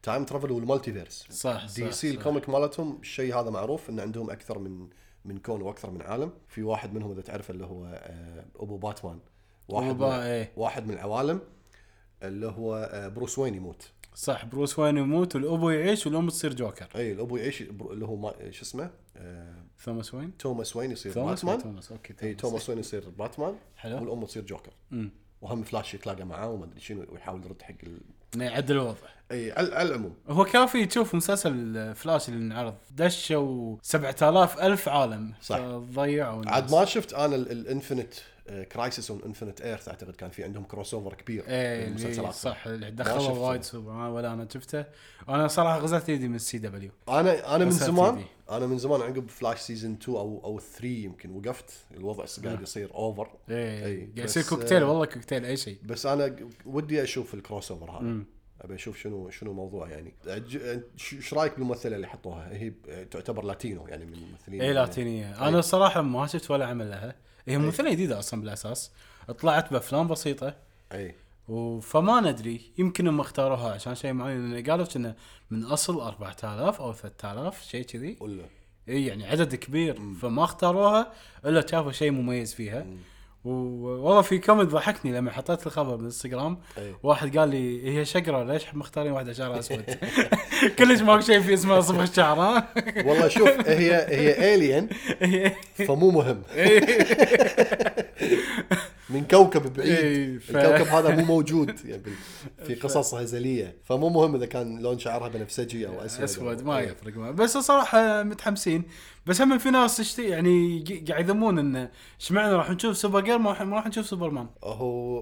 time 0.02 0.24
travel 0.24 0.52
وال 0.52 0.64
multiverse 0.64 1.26
صح 1.30 1.66
DC. 1.76 2.10
ال 2.10 2.16
comic 2.16 2.48
مالتهم 2.48 2.98
الشيء 3.00 3.40
هذا 3.40 3.50
معروف 3.50 3.90
إن 3.90 4.00
عندهم 4.00 4.30
أكثر 4.30 4.58
من 4.58 4.88
من 5.24 5.38
كون 5.38 5.62
وأكثر 5.62 5.90
من 5.90 6.02
عالم. 6.02 6.32
في 6.48 6.62
واحد 6.62 6.94
منهم 6.94 7.10
إذا 7.12 7.20
تعرف 7.20 7.50
اللي 7.50 7.64
هو 7.66 7.84
آه، 7.86 8.44
أبو 8.56 8.76
باتمان. 8.76 9.18
واحد 9.68 9.88
أبو 9.90 9.98
با- 9.98 10.16
من 10.16 10.22
إيه. 10.22 10.52
واحد 10.56 10.86
من 10.86 10.94
العوالم. 10.94 11.40
اللي 12.22 12.46
هو 12.46 12.88
آه، 12.92 13.08
بروس 13.08 13.38
وين 13.38 13.54
يموت. 13.54 13.90
صح 14.14 14.44
بروس 14.44 14.78
وين 14.78 14.96
يموت 14.96 15.34
والأبو 15.34 15.70
يعيش 15.70 16.06
والأم 16.06 16.28
تصير 16.28 16.54
جوكر. 16.54 16.88
اي 16.96 17.12
الأبو 17.12 17.36
يعيش 17.36 17.62
اللي 17.62 18.04
هو 18.06 18.16
ما 18.16 18.50
شو 18.50 18.62
اسمه؟ 18.62 18.90
آه، 19.16 19.61
توماس 19.84 20.14
وين 20.14 20.36
توماس 20.38 20.76
وين 20.76 20.90
يصير 20.90 21.12
توماس 21.12 21.44
باتمان 21.44 21.62
توماس 21.62 21.92
okay 21.92 22.14
اي 22.22 22.34
توماس 22.34 22.68
وين 22.68 22.78
يصير 22.78 23.08
باتمان 23.18 23.54
حلو. 23.76 24.00
والأم 24.00 24.24
تصير 24.24 24.42
جوكر 24.42 24.72
وهم 25.42 25.62
فلاش 25.62 25.94
يتلاقى 25.94 26.24
معاه 26.24 26.50
وما 26.50 26.64
أدري 26.64 26.80
شنو 26.80 27.06
ويحاول 27.08 27.44
يرد 27.44 27.62
حق 27.62 27.74
ال... 27.82 28.00
يعدل 28.42 28.74
الوضع. 28.74 28.96
اي 29.32 29.52
على 29.52 29.82
العموم. 29.82 30.14
هو 30.28 30.44
كافي 30.44 30.86
تشوف 30.86 31.14
مسلسل 31.14 31.94
فلاش 31.94 32.28
اللي 32.28 32.38
انعرض. 32.38 32.74
دشوا 32.90 33.76
7000 33.82 34.58
ألف 34.58 34.88
عالم. 34.88 35.32
صح. 35.42 35.58
ضيعوا. 35.94 36.42
عاد 36.46 36.72
ما 36.72 36.84
شفت 36.84 37.14
أنا 37.14 37.36
ال 37.36 37.45
Infinite 37.45 38.14
Crisis 38.72 39.10
on 39.10 39.22
Infinite 39.26 39.60
Earth 39.60 39.88
أعتقد 39.88 40.16
كان 40.16 40.30
في 40.30 40.44
عندهم 40.44 40.64
crossover 40.64 41.14
كبير 41.14 41.44
إيه 41.48 41.84
بين 41.84 41.96
اللي 41.96 42.06
المسلسلات. 42.06 42.34
صح. 42.34 42.68
دخلوا. 42.68 43.48
وايد 43.48 43.62
سوبر. 43.62 43.92
ولا 43.92 44.32
أنا 44.32 44.48
شفته. 44.54 44.84
أنا 45.28 45.48
صراحة 45.48 45.78
غسلت 45.78 46.08
يدي 46.08 46.28
من 46.28 46.34
ال 46.34 46.58
CW. 46.58 46.90
أنا 47.08 47.56
أنا 47.56 47.64
من 47.64 47.70
زمان. 47.70 48.24
أنا 48.56 48.66
من 48.66 48.78
زمان 48.78 49.00
عقب 49.00 49.28
فلاش 49.28 49.60
season 49.60 49.92
2 50.02 50.18
أو 50.18 50.40
أو 50.44 50.58
3 50.58 50.86
يمكن 50.86 51.30
وقفت 51.30 51.70
الوضع 51.96 52.24
قاعد 52.44 52.62
يصير 52.62 52.94
over 52.94 53.30
إيه 53.50 53.86
إيه، 53.86 53.98
قاعد 53.98 54.26
بس، 54.26 54.36
يصير 54.36 54.56
كوكتيل 54.56 54.82
آه، 54.82 54.88
والله 54.88 55.06
كوكتيل 55.06 55.44
أي 55.44 55.56
شيء. 55.56 55.78
بس 55.84 56.06
أنا 56.06 56.36
ودي 56.66 57.02
أشوف 57.02 57.34
ال 57.34 57.70
crossover 57.70 57.90
هذا. 57.90 58.24
أبي 58.60 58.74
أشوف 58.74 58.98
شنو 58.98 59.30
شنو 59.30 59.50
الموضوع 59.50 59.88
يعني. 59.88 60.14
إيش 60.26 61.34
رأيك 61.34 61.58
بالممثلة 61.58 61.96
اللي 61.96 62.06
حطوها؟ 62.06 62.52
هي 62.52 62.72
تعتبر 63.10 63.44
Latino 63.44 63.86
يعني 63.86 64.04
من 64.04 64.14
الممثلين 64.14 64.62
اي 64.62 64.72
لاتينية. 64.72 65.48
أنا 65.48 65.60
صراحة 65.60 66.02
ما 66.02 66.26
شفت 66.26 66.50
ولا 66.50 66.66
عمل 66.66 66.90
لها. 66.90 67.14
هي 67.46 67.58
ممثلة 67.58 67.92
جديدة 67.92 68.18
أصلا 68.18 68.40
بالأساس. 68.40 68.90
طلعت 69.40 69.72
بأفلام 69.72 70.08
بسيطة. 70.08 70.56
اي 70.92 71.14
فما 71.82 72.20
ندري 72.20 72.60
يمكن 72.78 73.08
هم 73.08 73.20
اختاروها 73.20 73.72
عشان 73.72 73.94
شيء 73.94 74.12
معين 74.12 74.52
لأن 74.52 74.70
قالوا 74.70 74.86
كنا 74.86 75.16
من 75.50 75.64
أصل 75.64 76.00
4000 76.00 76.80
أو 76.80 76.92
3000 76.92 77.62
شيء 77.62 77.84
كذي. 77.84 78.16
ولا؟ 78.20 78.42
إي 78.88 79.06
يعني 79.06 79.26
عدد 79.26 79.54
كبير. 79.54 79.98
فما 80.22 80.44
اختاروها 80.44 81.12
إلا 81.46 81.66
شافوا 81.66 81.92
شيء 81.92 82.10
مميز 82.10 82.54
فيها. 82.54 82.86
والله 83.44 84.22
في 84.22 84.38
comment 84.38 84.70
ضحكني 84.70 85.12
لما 85.12 85.30
حطيت 85.30 85.66
الخبر 85.66 85.96
بالإنستغرام. 85.96 86.58
أي. 86.78 86.94
واحد 87.02 87.38
قال 87.38 87.48
لي 87.48 87.98
هي 87.98 88.04
شقره 88.04 88.44
ليش 88.44 88.74
مختارين 88.74 89.12
واحدة 89.12 89.32
شعرها 89.32 89.58
أسود؟ 89.58 89.84
كلش 90.78 91.00
ماكو 91.00 91.20
شيء 91.20 91.40
في 91.40 91.54
اسمها 91.54 91.80
صبغ 91.80 92.02
الشعر 92.02 92.40
ها؟ 92.40 92.68
والله 93.06 93.28
شوف 93.28 93.68
هي 93.68 93.94
هي 94.08 94.54
alien 94.54 94.88
فمو 95.74 96.10
مهم. 96.10 96.42
من 99.14 99.24
كوكب 99.30 99.72
بعيد. 99.72 99.88
إيه، 99.92 100.38
ف- 100.38 100.56
الكوكب 100.56 100.86
هذا 100.92 101.16
مو 101.16 101.24
موجود 101.34 101.80
يعني 101.84 102.02
في 102.66 102.74
قصص 102.74 103.14
هزليه 103.14 103.76
فمو 103.84 104.08
مهم 104.08 104.34
إذا 104.34 104.46
كان 104.46 104.82
لون 104.82 104.98
شعرها 104.98 105.28
بنفسجي 105.28 105.86
أو 105.86 106.00
أسود 106.00 106.22
أسود 106.22 106.62
ما. 106.64 106.80
يفرق 106.80 107.16
معه 107.16 107.30
بس 107.30 107.58
صراحة 107.58 108.22
متحمسين. 108.22 108.82
بس 109.26 109.40
هم 109.40 109.58
في 109.58 109.70
ناس 109.70 109.96
تشتكي 109.96 110.28
يعني 110.28 110.84
قاعد 111.08 111.24
يذمون 111.28 111.58
انه 111.58 111.90
إيش 112.20 112.32
معنى 112.32 112.52
راح 112.52 112.70
نشوف 112.70 112.96
Supergirl 112.96 113.38
ما 113.38 113.50
راح- 113.50 113.62
ما 113.62 113.88
نشوف 113.88 114.06
سوبرمان. 114.06 114.46
هو 114.64 115.18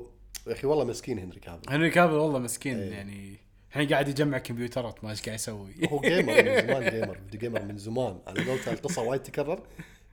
يا 0.46 0.52
أخي 0.52 0.66
والله 0.66 0.84
مسكين 0.84 1.18
هنري 1.18 1.40
كافل. 1.40 1.60
هنري 1.70 1.90
كافل 1.90 2.14
والله 2.14 2.38
مسكين 2.38 2.78
إيه. 2.78 2.90
يعني 2.90 3.36
الحين 3.70 3.88
قاعد 3.88 4.08
يجمع 4.08 4.38
كمبيوترات 4.38 5.04
ما 5.04 5.10
إيش 5.10 5.22
قاعد 5.22 5.34
يسوي. 5.34 5.70
هو 5.92 6.00
gamer 6.00 6.32
من 6.42 6.60
زمان 6.66 6.90
gamer 6.90 7.14
video 7.30 7.40
gamer 7.40 7.62
من 7.62 7.78
زمان. 7.78 8.18
على 8.26 8.44
قولته 8.44 8.72
القصة 8.72 9.02
وايد 9.02 9.22
تكرر. 9.22 9.60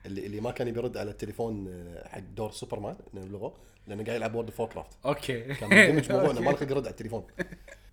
اللي 0.07 0.25
اللي 0.25 0.41
ما 0.41 0.51
كان 0.51 0.71
بيرد 0.71 0.97
على 0.97 1.11
التليفون 1.11 1.67
آه، 1.67 2.07
حق 2.07 2.19
دور 2.35 2.51
سوبرمان 2.51 2.95
نبلغه 3.13 3.53
لأنه 3.87 4.03
قاعد 4.03 4.15
يلعب 4.17 4.35
World 4.35 4.47
of 4.59 4.61
Warcraft 4.73 4.97
okay. 5.05 5.41
كان 5.53 5.69
مندمج 5.69 6.11
موضوع 6.11 6.31
إنه 6.31 6.41
ما 6.41 6.51
له 6.51 6.57
يرد 6.71 6.71
على 6.85 6.89
التليفون. 6.89 7.23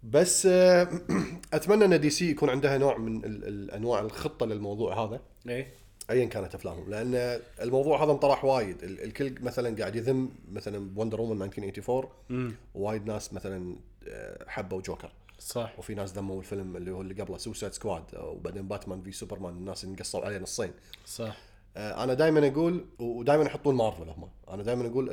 بس 0.03 0.47
آه، 0.47 0.89
أتمنى 1.55 1.85
إن 1.85 2.01
DC 2.01 2.31
يكون 2.31 2.51
عندها 2.51 2.79
نوع 2.79 2.99
من 2.99 3.25
ال- 3.25 3.45
الأنواع 3.49 4.01
الخطة 4.01 4.47
للموضوع 4.47 5.05
هذا. 5.05 5.21
إيه. 5.49 5.73
ايا 6.11 6.25
كانت 6.25 6.55
أفلامهم. 6.55 6.91
لأن 6.91 7.41
الموضوع 7.61 8.05
هذا 8.05 8.13
انطرح 8.13 8.45
وايد. 8.45 8.83
ال- 8.83 9.01
الكل 9.05 9.35
مثلا 9.43 9.77
قاعد 9.79 9.97
يذم 9.97 10.31
مثلا 10.53 10.91
Wonder 10.97 11.21
Woman 11.21 11.43
1984 11.43 12.09
امم 12.31 12.55
وايد 12.75 13.07
ناس 13.07 13.33
مثلا 13.35 13.77
آه، 14.09 14.45
حبوا 14.49 14.81
جوكر 14.81 15.13
صح. 15.39 15.75
وفي 15.79 15.95
ناس 15.95 16.13
ذموا 16.13 16.39
الفيلم 16.41 16.77
اللي 16.77 16.91
هو 16.91 17.01
اللي 17.01 17.23
قبله 17.23 17.39
Suicide 17.39 17.73
Squad 17.73 18.03
وبعدين 18.17 18.69
Batman 18.69 19.03
v 19.03 19.13
Superman 19.13 19.53
الناس 19.57 19.85
انقسموا 19.85 20.25
عليه 20.25 20.39
نصين. 20.39 20.71
صح. 21.07 21.37
أنا 21.77 22.15
دائما 22.15 22.49
أقول 22.49 22.85
ودائما 22.99 23.45
يحطون 23.45 23.75
مارفل 23.75 24.09
هم. 24.09 24.29
أنا 24.51 24.63
دائما 24.63 24.87
أقول 24.87 25.09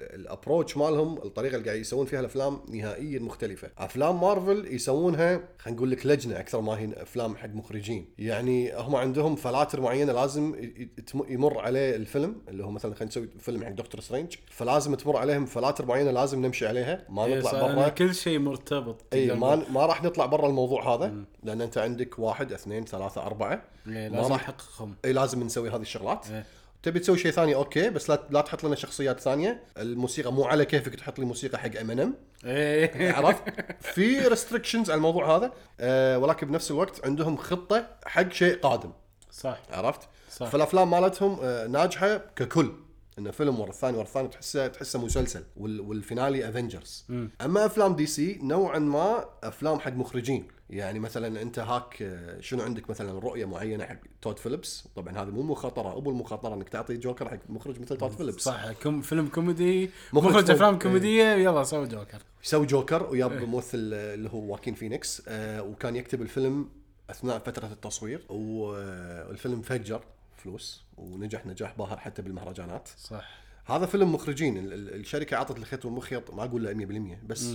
ال 0.00 0.08
approach 0.08 0.76
مالهم 0.76 1.18
الطريقة 1.18 1.56
اللي 1.56 1.66
قاعد 1.66 1.80
يسوون 1.80 2.06
فيها 2.06 2.20
الأفلام 2.20 2.60
نهائيا 2.68 3.18
مختلفة. 3.18 3.70
أفلام 3.78 4.20
مارفل 4.20 4.74
يسوونها 4.74 5.40
خلينا 5.58 5.76
نقول 5.76 5.90
لك 5.90 6.06
لجنة 6.06 6.40
أكثر 6.40 6.60
ما 6.60 6.78
هي 6.78 7.02
أفلام 7.02 7.36
حق 7.36 7.48
مخرجين. 7.48 8.08
يعني 8.18 8.76
هم 8.76 8.96
عندهم 8.96 9.36
فلاتر 9.36 9.80
معينة 9.80 10.12
لازم 10.12 10.70
يمر 11.28 11.58
عليه 11.58 11.96
الفيلم 11.96 12.36
اللي 12.48 12.64
هو 12.64 12.70
مثلا 12.70 12.94
خلينا 12.94 13.10
نسوي 13.10 13.28
فيلم 13.38 13.64
حق 13.64 13.70
Doctor 13.70 14.00
Strange. 14.00 14.34
فلازم 14.50 14.94
تمر 14.94 15.16
عليهم 15.16 15.46
فلاتر 15.46 15.86
معينة 15.86 16.10
لازم 16.10 16.46
نمشي 16.46 16.66
عليها. 16.66 17.06
ما 17.08 17.24
إيه، 17.24 17.38
نطلع 17.38 17.52
برا. 17.52 17.88
كل 17.88 18.14
شيء 18.14 18.38
مرتبط 18.38 19.02
اي 19.12 19.34
ما 19.34 19.56
ما 19.70 19.86
راح 19.86 20.02
نطلع 20.02 20.26
برا 20.26 20.48
الموضوع 20.48 20.94
هذا 20.94 21.14
لأن 21.42 21.60
أنت 21.60 21.78
عندك 21.78 22.18
واحد 22.18 22.52
اثنين 22.52 22.84
ثلاثة 22.84 23.26
أربعة. 23.26 23.62
إيه، 23.86 24.08
ما 24.08 24.16
لازم 24.16 24.32
راح 24.32 24.42
نحققهم. 24.42 24.94
اي 25.04 25.12
لازم 25.12 25.42
نسوي 25.42 25.70
هذه 25.70 25.82
الشغلات. 25.82 26.26
إيه. 26.30 26.44
تبي 26.84 26.98
تسوي 26.98 27.18
شيء 27.18 27.30
ثاني 27.30 27.54
okay 27.54 27.90
بس 27.90 28.10
لا 28.10 28.22
لا 28.30 28.40
تحط 28.40 28.64
لنا 28.64 28.74
شخصيات 28.74 29.20
ثانية. 29.20 29.62
الموسيقى 29.78 30.32
مو 30.32 30.44
على 30.44 30.64
كيفك 30.64 30.94
تحط 30.94 31.18
لي 31.18 31.24
موسيقى 31.24 31.58
حق 31.58 31.78
ام 31.80 31.90
ان 31.90 32.00
ام 32.00 32.14
إيه. 32.44 33.12
عرفت؟ 33.12 33.42
في 33.94 34.28
restrictions 34.28 34.90
على 34.90 34.96
الموضوع 34.96 35.36
هذا 35.36 35.52
آه 35.80 36.18
ولكن 36.18 36.46
بنفس 36.46 36.70
الوقت 36.70 37.06
عندهم 37.06 37.36
خطة 37.36 37.86
حق 38.06 38.32
شيء 38.32 38.58
قادم. 38.58 38.92
صح. 39.30 39.58
عرفت؟ 39.70 40.00
صح. 40.30 40.48
فالأفلام 40.48 40.90
مالتهم 40.90 41.38
آه 41.42 41.66
ناجحة 41.66 42.16
ككل. 42.36 42.72
إنه 43.18 43.30
فيلم 43.30 43.60
ورا 43.60 43.70
الثاني 43.70 43.96
ورا 43.96 44.06
الثاني 44.06 44.28
تحسه 44.28 44.66
تحسه 44.66 44.98
مسلسل 45.04 45.44
وال 45.56 45.80
وال 45.80 45.97
finale 45.97 46.48
Avengers 46.48 47.04
أما 47.40 47.66
أفلام 47.66 47.96
DC 47.96 48.38
نوعا 48.42 48.78
ما 48.78 49.24
أفلام 49.42 49.80
حق 49.80 49.92
مخرجين. 49.92 50.48
يعني 50.70 50.98
مثلا 50.98 51.42
أنت 51.42 51.58
هاك 51.58 52.18
شنو 52.40 52.62
عندك 52.62 52.90
مثلا 52.90 53.18
رؤية 53.18 53.44
معينة 53.44 53.84
حق 53.84 53.96
تود 54.22 54.38
فيليبس؟ 54.38 54.88
طبعا 54.96 55.18
هذه 55.18 55.30
مو 55.30 55.42
مخاطرة 55.42 55.96
أبو 55.96 56.10
المخاطرة 56.10 56.54
إنك 56.54 56.68
تعطي 56.68 56.96
جوكر 56.96 57.28
حق 57.28 57.38
مخرج 57.48 57.80
مثل 57.80 57.96
تود 57.96 58.10
فيليبس. 58.10 58.42
صح 58.42 58.72
كم 58.72 59.00
فيلم 59.02 59.26
كوميدي 59.28 59.90
مخرج. 60.12 60.50
أفلام 60.50 60.72
إيه. 60.74 60.80
كوميدية 60.80 61.24
يلا 61.24 61.64
سوي 61.64 61.86
جوكر. 61.88 62.18
يسوي 62.44 62.66
جوكر 62.66 63.02
وياب 63.10 63.32
ممثل 63.32 63.90
آه، 63.94 64.14
اللي 64.14 64.30
هو 64.30 64.52
واكين 64.52 64.74
فينيكس 64.74 65.22
آه، 65.28 65.62
وكان 65.62 65.96
يكتب 65.96 66.22
الفيلم 66.22 66.68
أثناء 67.10 67.38
فترة 67.38 67.66
التصوير 67.66 68.22
والفيلم 68.28 69.62
فجر 69.62 70.00
فلوس 70.36 70.84
ونجح 70.96 71.46
نجاح 71.46 71.74
باهر 71.78 71.96
حتى 71.98 72.22
بالمهرجانات. 72.22 72.88
صح. 72.98 73.38
هذا 73.66 73.86
فيلم 73.86 74.12
مخرجين 74.14 74.56
ال- 74.58 74.72
ال- 74.72 74.94
الشركة 74.94 75.36
عطت 75.36 75.58
الخيط 75.58 75.84
والمخيط 75.84 76.34
ما 76.34 76.44
أقول 76.44 76.64
له 76.64 76.72
100% 76.74 77.26
بس 77.26 77.50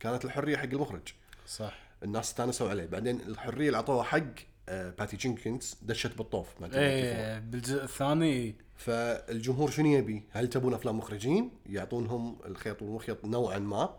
كانت 0.00 0.24
الحرية 0.24 0.56
حق 0.56 0.64
المخرج. 0.64 1.02
صح. 1.46 1.85
الناس 2.06 2.28
استانسوا 2.28 2.68
عليه. 2.70 2.86
بعدين 2.86 3.20
الحرية 3.20 3.66
اللي 3.66 3.76
أعطوها 3.76 4.02
حق 4.02 4.22
آه، 4.68 4.90
باتي 4.98 5.16
جينكنز 5.16 5.74
دشت 5.82 6.18
بالطوف 6.18 6.48
جون 6.60 6.70
إيه 6.74 7.38
بالجزء 7.38 7.84
الثاني. 7.84 8.54
فالجمهور 8.76 9.70
شنو 9.70 9.86
يبي؟ 9.86 10.22
هل 10.30 10.48
تبون 10.48 10.74
أفلام 10.74 10.98
مخرجين؟ 10.98 11.50
يعطونهم 11.66 12.36
الخيط 12.46 12.82
والمخيط 12.82 13.24
نوعا 13.24 13.58
ما 13.58 13.94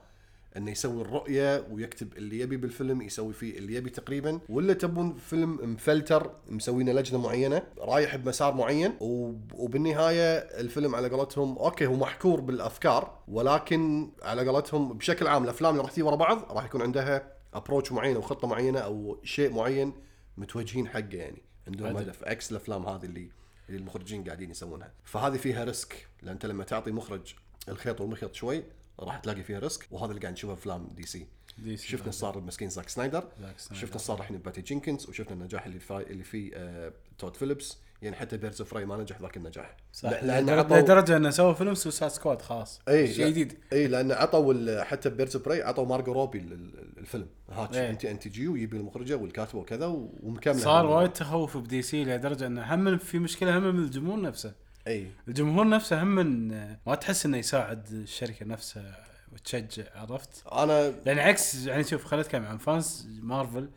إنه 0.58 0.72
يسوي 0.72 1.02
الرؤية 1.02 1.65
ويكتب 1.72 2.17
اللي 2.17 2.39
يبي 2.39 2.58
بالفيلم 2.58 3.02
يسوي 3.02 3.34
فيه 3.34 3.58
اللي 3.58 3.76
يبي 3.76 3.89
تقريبا. 3.89 4.39
ولا 4.50 4.74
تبون 4.74 5.13
فيلم 5.13 5.74
مفلتر 5.74 6.32
مسوينه 6.50 6.91
لجنة 6.91 7.20
معينة 7.22 7.62
رايح 7.80 8.15
بمسار 8.15 8.54
معين 8.54 8.93
وب- 9.00 9.52
وبالنهاية 9.56 10.38
الفيلم 10.38 10.96
على 10.96 11.10
قولتهم 11.10 11.58
okay 11.58 11.86
هو 11.86 11.93
محكور 11.93 12.39
بالأفكار 12.41 13.20
ولكن 13.28 14.12
على 14.24 14.48
قولتهم 14.50 14.93
بشكل 14.93 15.28
عام 15.28 15.43
الأفلام 15.43 15.72
اللي 15.72 15.84
راح 15.84 15.91
تجي 15.91 16.02
ورا 16.02 16.15
بعض 16.15 16.52
راح 16.52 16.65
يكون 16.65 16.82
عندها 16.82 17.37
approach 17.58 17.91
معين 17.91 18.15
أو 18.15 18.22
خطه 18.22 18.48
معينة 18.48 18.80
أو 18.80 19.17
شيء 19.24 19.54
معين 19.54 19.93
متوجهين 20.38 20.88
حقه 20.88 21.17
يعني. 21.17 21.41
عندهم. 21.67 21.98
هدف. 21.98 22.24
عكس 22.24 22.52
الأفلام 22.52 22.86
هذه 22.86 23.06
اللي 23.06 23.30
اللي 23.70 23.80
المخرجين 23.80 24.24
قاعدين 24.24 24.52
يسوونها. 24.52 24.91
فهذه 25.04 25.38
فيها 25.38 25.63
risk. 25.63 26.08
لأن 26.22 26.32
أنت 26.32 26.46
لما 26.46 26.63
تعطي 26.63 26.91
مخرج 26.91 27.36
الخيط 27.70 28.02
والمخيط 28.02 28.34
شوي 28.34 28.63
راح 29.00 29.17
تلاقي 29.17 29.43
فيها 29.43 29.60
risk. 29.60 29.88
وهذا 29.91 30.12
اللي 30.12 30.22
قاعد 30.22 30.34
نشوفه 30.34 30.54
أفلام 30.54 30.88
DC. 30.95 31.27
DC 31.58 31.88
شفنا 31.88 32.12
صار 32.12 32.39
بمسكين 32.39 32.70
زاك 32.70 32.89
سنايدر. 32.89 33.28
شفنا 33.74 33.98
صار 33.98 34.20
الحين 34.20 34.38
باتي 34.38 34.62
جينكنز. 34.62 35.10
وشفنا 35.10 35.34
النجاح 35.34 35.65
اللي 35.65 35.80
في 35.80 35.98
اللي 35.98 36.24
فيه 36.24 36.52
آه 36.56 36.93
تود 37.17 37.36
فيليبس 37.36 37.77
يعني 38.01 38.15
حتى 38.15 38.38
Birds 38.38 38.62
of 38.62 38.77
ما 38.77 38.97
نجح 38.97 39.21
ذاك 39.21 39.38
النجاح. 39.38 39.77
صح. 39.93 40.10
لا- 40.10 40.21
لأن 40.25 40.43
لدرجه 40.43 40.60
عطوا 40.60 40.77
لدرجة 40.77 41.17
إنه 41.17 41.30
سوى 41.30 41.56
فيلم 41.56 41.73
Suicide 41.73 42.12
Squad 42.12 42.41
خلاص 42.41 42.82
إي 42.89 43.13
شيء 43.13 43.27
جديد. 43.27 43.58
إي 43.73 43.88
لأن 43.88 44.12
عطوا 44.12 44.53
ال- 44.53 44.84
حتى 44.86 45.10
Birds 45.10 45.36
of 45.36 45.47
عطوا 45.49 45.86
مارجو 45.86 46.12
روبي 46.12 46.38
ال- 46.39 46.53
ال- 46.53 46.97
الفيلم. 46.97 47.27
هاتش 47.51 47.77
إيه. 47.77 47.89
انت 47.89 48.06
أنت 48.06 48.27
جي 48.27 48.47
ويبي 48.47 48.77
المخرجة 48.77 49.15
والكاتبة 49.15 49.60
وكذا 49.60 49.86
ومكملة. 50.23 50.58
صار. 50.58 50.86
وايد 50.86 51.13
تخوف 51.13 51.58
ب 51.58 51.82
DC 51.82 52.03
لدرجة 52.06 52.47
إنه 52.47 52.73
هم 52.75 52.97
في 52.97 53.19
مشكلة 53.19 53.58
هم 53.58 53.75
من 53.75 53.84
الجمهور 53.84 54.21
نفسه. 54.21 54.53
إي. 54.88 55.08
الجمهور 55.27 55.69
نفسه 55.69 56.03
هم 56.03 56.08
من 56.15 56.47
ما 56.88 56.95
تحس 56.95 57.25
إنه 57.25 57.38
يساعد 57.38 57.88
الشركة 57.91 58.45
نفسها. 58.45 59.08
وتشجع 59.41 59.84
عرفت؟ 59.95 60.30
أنا 60.52 60.89
لأن 61.06 61.19
عكس 61.19 61.65
يعني 61.65 61.84
شوف 61.84 62.06
خليني 62.06 62.26
اتكلم 62.26 62.45
عن 62.45 62.58
fans 62.58 63.08
Marvel. 63.21 63.69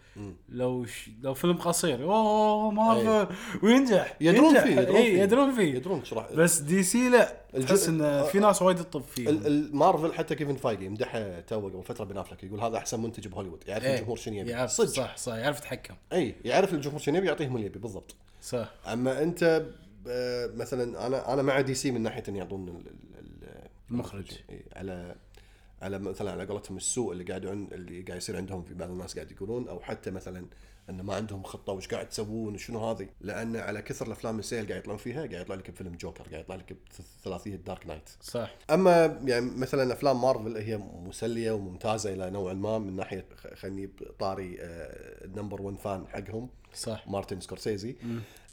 لو 0.48 0.84
ش... 0.86 1.10
لو 1.22 1.34
فيلم 1.34 1.56
قصير 1.56 2.02
أوه 2.04 2.70
مارفل 2.70 3.34
وينجح 3.62 4.16
يدرون. 4.20 4.60
فيه 4.60 4.70
يدرون 4.80 5.02
فيه 5.02 5.22
يدرون 5.22 5.54
فيه. 5.54 5.74
يدرون 5.74 5.98
إيش 6.00 6.12
راح 6.12 6.32
بس 6.32 6.58
DC 6.58 7.08
لا 7.08 7.36
تحس 7.60 7.88
انه 7.88 8.22
في 8.22 8.38
ناس 8.38 8.62
وايد 8.62 8.76
تطب 8.76 9.02
فيه. 9.02 9.28
ال- 9.30 9.46
ال- 9.46 9.76
مارفل 9.76 10.12
حتى 10.12 10.34
كيفن 10.34 10.56
فايجي 10.56 10.84
يمدحه 10.84 11.40
تو 11.40 11.60
قبل 11.68 11.82
فترة 11.82 12.04
بن 12.04 12.18
أفلك 12.18 12.44
يقول 12.44 12.60
هذا 12.60 12.76
أحسن 12.76 13.00
منتج 13.02 13.28
بهوليوود 13.28 13.64
يعرف 13.66 13.84
إيه، 13.84 13.94
الجمهور 13.94 14.16
شنو 14.16 14.34
يبي. 14.36 14.50
يعرف 14.50 14.70
صدق. 14.70 14.88
صح 14.88 15.16
صح 15.16 15.34
يعرف 15.34 15.58
يتحكم. 15.58 15.94
إي 16.12 16.34
يعرف 16.44 16.74
الجمهور 16.74 17.00
شنو 17.00 17.16
يبي 17.16 17.26
يعطيهم 17.26 17.56
اللي 17.56 17.66
يبي 17.66 17.78
بالضبط. 17.78 18.14
صح. 18.42 18.72
أما 18.92 19.22
أنت 19.22 19.66
مثلا 20.56 21.06
أنا 21.06 21.32
أنا 21.32 21.42
مع 21.42 21.60
DC 21.60 21.90
من 21.90 22.00
ناحية 22.02 22.22
ان 22.28 22.36
يعطون 22.36 22.68
ال- 22.68 22.74
ال- 22.76 23.18
ال- 23.18 23.68
المخرج. 23.90 24.26
على 24.76 25.14
على 25.82 25.98
مثلا 25.98 26.30
على 26.32 26.44
قولتهم 26.46 26.76
السوء 26.76 27.12
اللي 27.12 27.24
قاعد 27.24 27.46
عن 27.46 27.68
اللي 27.72 28.02
قاعد 28.02 28.16
يصير 28.16 28.36
عندهم 28.36 28.62
في 28.62 28.74
بعض 28.74 28.90
الناس 28.90 29.14
قاعد 29.14 29.30
يقولون 29.30 29.68
أو 29.68 29.80
حتى 29.80 30.10
مثلا 30.10 30.46
انه 30.90 31.02
ما 31.02 31.14
عندهم 31.14 31.42
خطة 31.42 31.72
وش 31.72 31.88
قاعد 31.88 32.08
تسوون 32.08 32.54
وشنو 32.54 32.90
هذه 32.90 33.08
لأن 33.20 33.56
على 33.56 33.82
كثر 33.82 34.06
الأفلام 34.06 34.38
السيئه 34.38 34.60
اللي 34.60 34.68
قاعد 34.68 34.82
يطلعون 34.82 34.98
فيها 34.98 35.26
قاعد 35.26 35.32
يطلع 35.32 35.54
لك 35.54 35.70
بفيلم 35.70 35.94
جوكر 35.94 36.24
قاعد 36.28 36.44
يطلع 36.44 36.54
لك 36.54 36.76
بثلاثية 37.20 37.56
Dark 37.56 37.86
Knight. 37.86 38.08
صح. 38.20 38.54
أما 38.70 39.20
يعني 39.24 39.50
مثلا 39.50 39.92
أفلام 39.92 40.20
مارفل 40.20 40.56
هي 40.56 40.76
مسلية 40.76 41.52
وممتازة 41.52 42.12
إلى 42.12 42.30
نوع 42.30 42.52
ما 42.52 42.78
من 42.78 42.96
ناحية 42.96 43.26
خلني 43.54 43.86
بطاري 43.86 44.56
ال 44.60 44.75
number 44.75 45.62
1 45.62 45.76
fan 45.78 46.06
حقهم. 46.08 46.48
صح. 46.74 47.08
مارتن 47.08 47.40
سكورسيزي. 47.40 47.96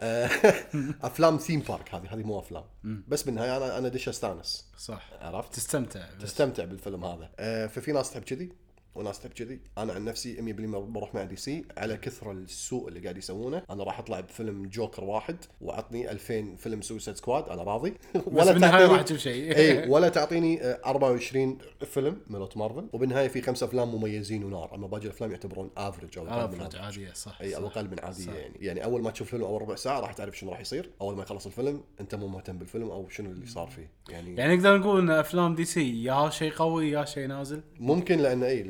آه، 0.02 0.30
أفلام 1.02 1.38
theme 1.38 1.60
park 1.60 1.96
هذه 1.96 2.14
هذه 2.14 2.24
مو 2.24 2.40
أفلام. 2.40 2.64
بس 3.08 3.24
بالنهاية 3.24 3.58
أنا 3.58 3.78
أنا 3.78 3.88
دش 3.88 4.10
استانس. 4.10 4.72
صح. 4.78 5.10
عرفت؟ 5.22 5.54
تستمتع. 5.54 6.06
بس. 6.18 6.24
تستمتع 6.24 6.66
بالفيلم 6.66 7.06
هذا. 7.06 7.32
آه، 7.40 7.68
ففي 7.68 7.92
ناس 7.92 8.12
تحب 8.12 8.24
كذي؟ 8.24 8.67
وناس 8.98 9.20
تحب 9.20 9.32
كذي. 9.32 9.60
أنا 9.78 9.94
عن 9.94 10.06
نفسي 10.06 10.54
100% 10.54 10.78
بروح 10.78 11.16
مع 11.16 11.24
DC. 11.24 11.66
على 11.78 11.98
كثر 11.98 12.32
السوء 12.32 12.88
اللي 12.88 13.00
قاعد 13.00 13.18
يسوونه. 13.18 13.64
أنا 13.70 13.84
راح 13.84 14.00
أطلع 14.00 14.20
بفيلم 14.20 14.66
جوكر 14.66 15.04
واحد 15.04 15.38
وعطني 15.62 16.12
2000 16.12 16.56
فيلم 16.56 16.82
Suicide 16.82 17.18
Squad 17.18 17.50
أنا 17.50 17.64
راضي. 17.64 17.94
بس 18.34 18.48
بالنهايه 18.48 18.86
راح 18.86 19.02
تشوف 19.02 19.18
شيء. 19.18 19.58
إي 19.58 19.88
ولا 19.92 20.10
تعطيني 20.10 20.64
آه، 20.64 20.82
24 20.86 21.58
فيلم 21.86 22.18
ملوت 22.28 22.58
مارفل. 22.58 22.88
وبالنهاية 22.94 23.28
في 23.28 23.42
خمسة 23.42 23.66
أفلام 23.66 23.96
مميزين 23.96 24.44
ونار. 24.44 24.76
أما 24.76 24.88
باقي 24.88 25.04
الأفلام 25.04 25.32
يعتبرون 25.32 25.70
average 25.78 26.18
أو 26.18 26.28
أقل 26.28 26.56
من 26.56 26.62
average. 26.62 26.76
عادية 26.82 27.14
صح 27.14 27.42
إي. 27.42 27.56
أو 27.56 27.68
أقل 27.68 27.90
من 27.90 28.00
عادية 28.00 28.26
صح. 28.26 28.34
يعني. 28.34 28.56
يعني 28.62 28.84
أول 28.84 29.02
ما 29.02 29.12
تشوف 29.12 29.30
فيلم 29.30 29.44
اول 29.44 29.62
ربع 29.62 29.76
ساعة 29.76 30.00
راح 30.00 30.14
تعرف 30.14 30.38
شنو 30.38 30.52
راح 30.52 30.60
يصير. 30.60 30.90
أول 31.02 31.16
ما 31.16 31.24
يخلص 31.24 31.46
الفيلم 31.46 31.84
أنت 32.02 32.16
مو 32.16 32.28
مهتم 32.28 32.58
بالفيلم 32.58 32.92
أو 32.92 33.10
شنو 33.10 33.32
اللي 33.32 33.46
صار 33.46 33.68
فيه. 33.68 33.90
يعني, 34.10 34.36
يعني 34.36 34.56
نقدر 34.56 34.78
نقول 34.78 35.02
إن 35.02 35.10
أفلام 35.10 35.56
DC 35.56 36.04
يا 36.04 36.30
شيء 36.30 36.52
قوي 36.52 36.92
يا 36.92 37.06
شيء 37.06 37.28
نازل. 37.28 37.62
ممكن 37.80 38.20
لأن 38.20 38.44
إي 38.44 38.64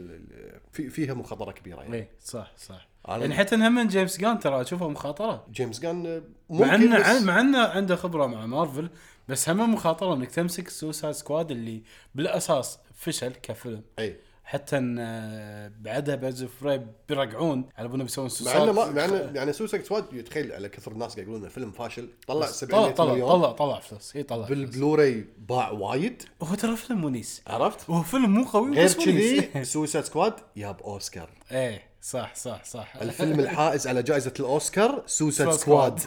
في 0.77 0.89
فيها 0.89 1.13
مخاطرة 1.13 1.51
كبيرة 1.51 1.81
يعني. 1.81 1.95
اي 1.97 2.07
صح 2.23 2.51
صح. 2.57 2.87
يعني 3.07 3.35
حتى 3.35 3.55
هم 3.55 3.87
جيمس 3.87 4.17
جان 4.17 4.39
ترى 4.39 4.61
اشوفه 4.61 4.89
مخاطرة. 4.89 5.45
جيمس 5.51 5.79
جان 5.79 6.05
آه، 6.05 6.21
مع 6.49 6.75
إنه 6.75 7.23
مع 7.23 7.39
إنه 7.41 7.59
عنده 7.59 7.95
خبرة 7.95 8.25
مع 8.25 8.45
مارفل 8.45 8.89
بس 9.27 9.49
هم 9.49 9.73
مخاطرة 9.73 10.13
إنك 10.13 10.31
تمسك 10.31 10.69
Suicide 10.69 11.13
Squad 11.13 11.51
اللي 11.51 11.83
بالأساس 12.15 12.79
فشل 12.95 13.33
كفيلم. 13.43 13.81
اي 13.99 14.19
حتى 14.47 14.77
إن 14.77 14.97
آه، 14.99 15.71
بعدها 15.79 16.15
Birds 16.15 16.41
of 16.41 16.63
Prey 16.63 16.81
بيرجعون 17.09 17.69
على 17.77 17.87
انه 17.87 18.03
بيسوون 18.03 18.27
مع 18.27 18.33
Suicide 18.33 18.61
إنه 18.61 18.71
ما 18.71 18.91
مع 18.91 19.05
إنه 19.05 19.31
يعني 19.35 19.53
Suicide 19.53 19.83
Squad 19.83 20.13
يتخيل 20.13 20.51
على 20.51 20.69
كثر 20.69 20.91
الناس 20.91 21.13
قاعد 21.13 21.23
يقولون 21.23 21.41
إنه 21.41 21.49
فيلم 21.49 21.71
فاشل 21.71 22.09
طلع 22.27 22.39
طلع 22.39 22.51
700 22.51 22.91
طلع 22.91 23.13
مليون. 23.13 23.29
طلع 23.29 23.51
طلع 23.51 23.79
فلوس. 23.79 24.15
اي 24.15 24.23
طلع. 24.23 24.47
بالبلوراي 24.47 25.25
باع 25.37 25.71
وايد. 25.71 26.23
هو 26.43 26.55
ترى 26.55 26.75
فيلم 26.75 27.03
ونيس 27.03 27.41
عرفت؟ 27.47 27.89
هو 27.89 28.03
فيلم 28.03 28.29
مو 28.29 28.43
قوي 28.43 28.75
غير 28.75 28.93
كذي 28.93 29.65
Suicide 29.65 30.05
Squad 30.05 30.33
جاب 30.57 30.81
أوسكار. 30.81 31.29
إيه 31.51 31.83
صح 32.01 32.35
صح 32.35 32.63
صح. 32.63 32.95
الفيلم 33.01 33.39
الحائز 33.39 33.87
على 33.87 34.03
جائزة 34.03 34.33
الأوسكار 34.39 35.03
Suicide 35.05 35.51
Squad. 35.51 35.99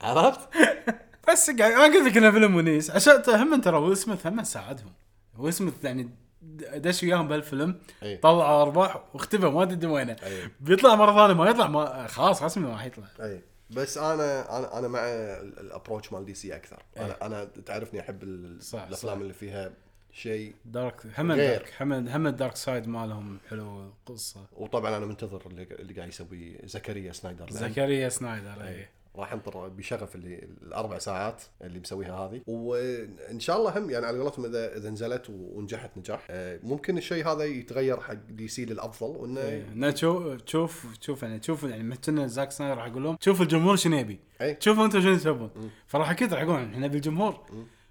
عرفت؟ 0.00 0.40
بس 1.28 1.50
قاعد 1.50 1.72
أنا 1.72 1.84
قلت 1.84 2.06
لك 2.06 2.16
إنه 2.16 2.30
فيلم 2.30 2.56
ونيس 2.56 2.90
عشان 2.90 3.22
هم 3.28 3.60
ترى 3.60 3.76
ويل 3.76 3.96
سميث 3.96 4.26
هم 4.26 4.44
ساعدهم. 4.44 4.92
ويل 5.38 5.52
سميث 5.52 5.84
يعني 5.84 6.10
دش 6.76 7.02
وياهم 7.02 7.28
بهالفيلم 7.28 7.80
أي. 8.02 8.16
طلع 8.16 8.62
أرباح 8.62 9.04
واختفى 9.14 9.46
ما 9.46 9.64
تدري 9.64 9.90
وينه. 9.90 10.16
أي. 10.22 10.50
بيطلع 10.60 10.94
مرة 10.94 11.12
ثانية 11.26 11.34
ما 11.44 11.50
يطلع 11.50 11.66
ما 11.66 12.06
خلاص 12.06 12.42
رسمي 12.42 12.64
ما 12.66 12.72
راح 12.72 12.84
يطلع. 12.84 13.06
اي 13.20 13.40
بس 13.70 13.98
أنا 13.98 14.58
أنا 14.58 14.78
أنا 14.78 14.88
مع 14.88 14.98
ال- 15.04 15.58
ال 15.60 15.66
approach 15.66 16.12
مال 16.12 16.24
DC 16.24 16.56
أكثر. 16.56 16.82
أنا 16.96 17.26
أنا 17.26 17.44
تعرفني 17.44 18.00
أحب 18.00 18.22
الأفلام. 18.22 19.22
اللي 19.22 19.32
فيها 19.32 19.70
شيء 20.12 20.54
dark 20.64 21.06
هم. 21.18 21.32
dark 21.32 21.72
هم 21.80 21.92
هم 21.92 22.26
ال 22.26 22.32
dark 22.32 22.56
side 22.56 22.88
مالهم 22.88 23.38
حلو 23.50 23.84
القصة. 23.86 24.40
وطبعا 24.52 24.96
أنا 24.96 25.06
منتظر 25.06 25.42
اللي, 25.46 25.62
اللي 25.62 25.94
قاعد 25.94 26.08
يسوي 26.08 26.58
زكريا 26.64 27.12
سنايدر. 27.12 27.50
زكريا 27.50 28.08
سنايدر 28.08 28.62
اي 28.66 28.88
راح 29.16 29.32
انطر 29.32 29.68
بشغف 29.68 30.14
اللي 30.14 30.48
الأربع 30.62 30.98
ساعات 30.98 31.42
اللي 31.62 31.80
مسويها 31.80 32.14
هذه. 32.14 32.40
وإن 32.46 33.40
شاء 33.40 33.56
الله 33.56 33.78
هم 33.78 33.90
يعني 33.90 34.06
على 34.06 34.18
قولتهم 34.18 34.44
اذا 34.44 34.76
إذا 34.76 34.90
نزلت 34.90 35.26
ونجحت 35.30 35.98
نجاح 35.98 36.26
آه، 36.30 36.60
ممكن 36.62 36.98
الشيء 36.98 37.28
هذا 37.28 37.44
يتغير 37.44 38.00
حق 38.00 38.14
DC 38.14 38.64
للأفضل 38.64 39.16
وإنه 39.16 39.40
إيه. 39.40 39.90
تشوف 39.90 40.42
تشوف 40.42 40.86
تشوف 41.00 41.22
يعني 41.22 41.38
تشوف 41.38 41.62
يعني 41.62 41.82
مثلنا 41.82 42.26
زاك 42.26 42.50
سنايدر 42.50 42.78
راح 42.78 42.86
يقول 42.86 43.02
لهم 43.02 43.16
شوف 43.20 43.42
الجمهور 43.42 43.76
شنو 43.76 43.96
يبي 43.96 44.20
أي. 44.40 44.56
شوفوا 44.60 44.84
أنتم 44.84 45.00
شنو 45.00 45.16
تبون. 45.16 45.50
فراح 45.86 46.10
أكيد 46.10 46.34
راح 46.34 46.42
يقولون 46.42 46.62
إحنا 46.62 46.86
نبي 46.86 46.96
الجمهور. 46.96 47.46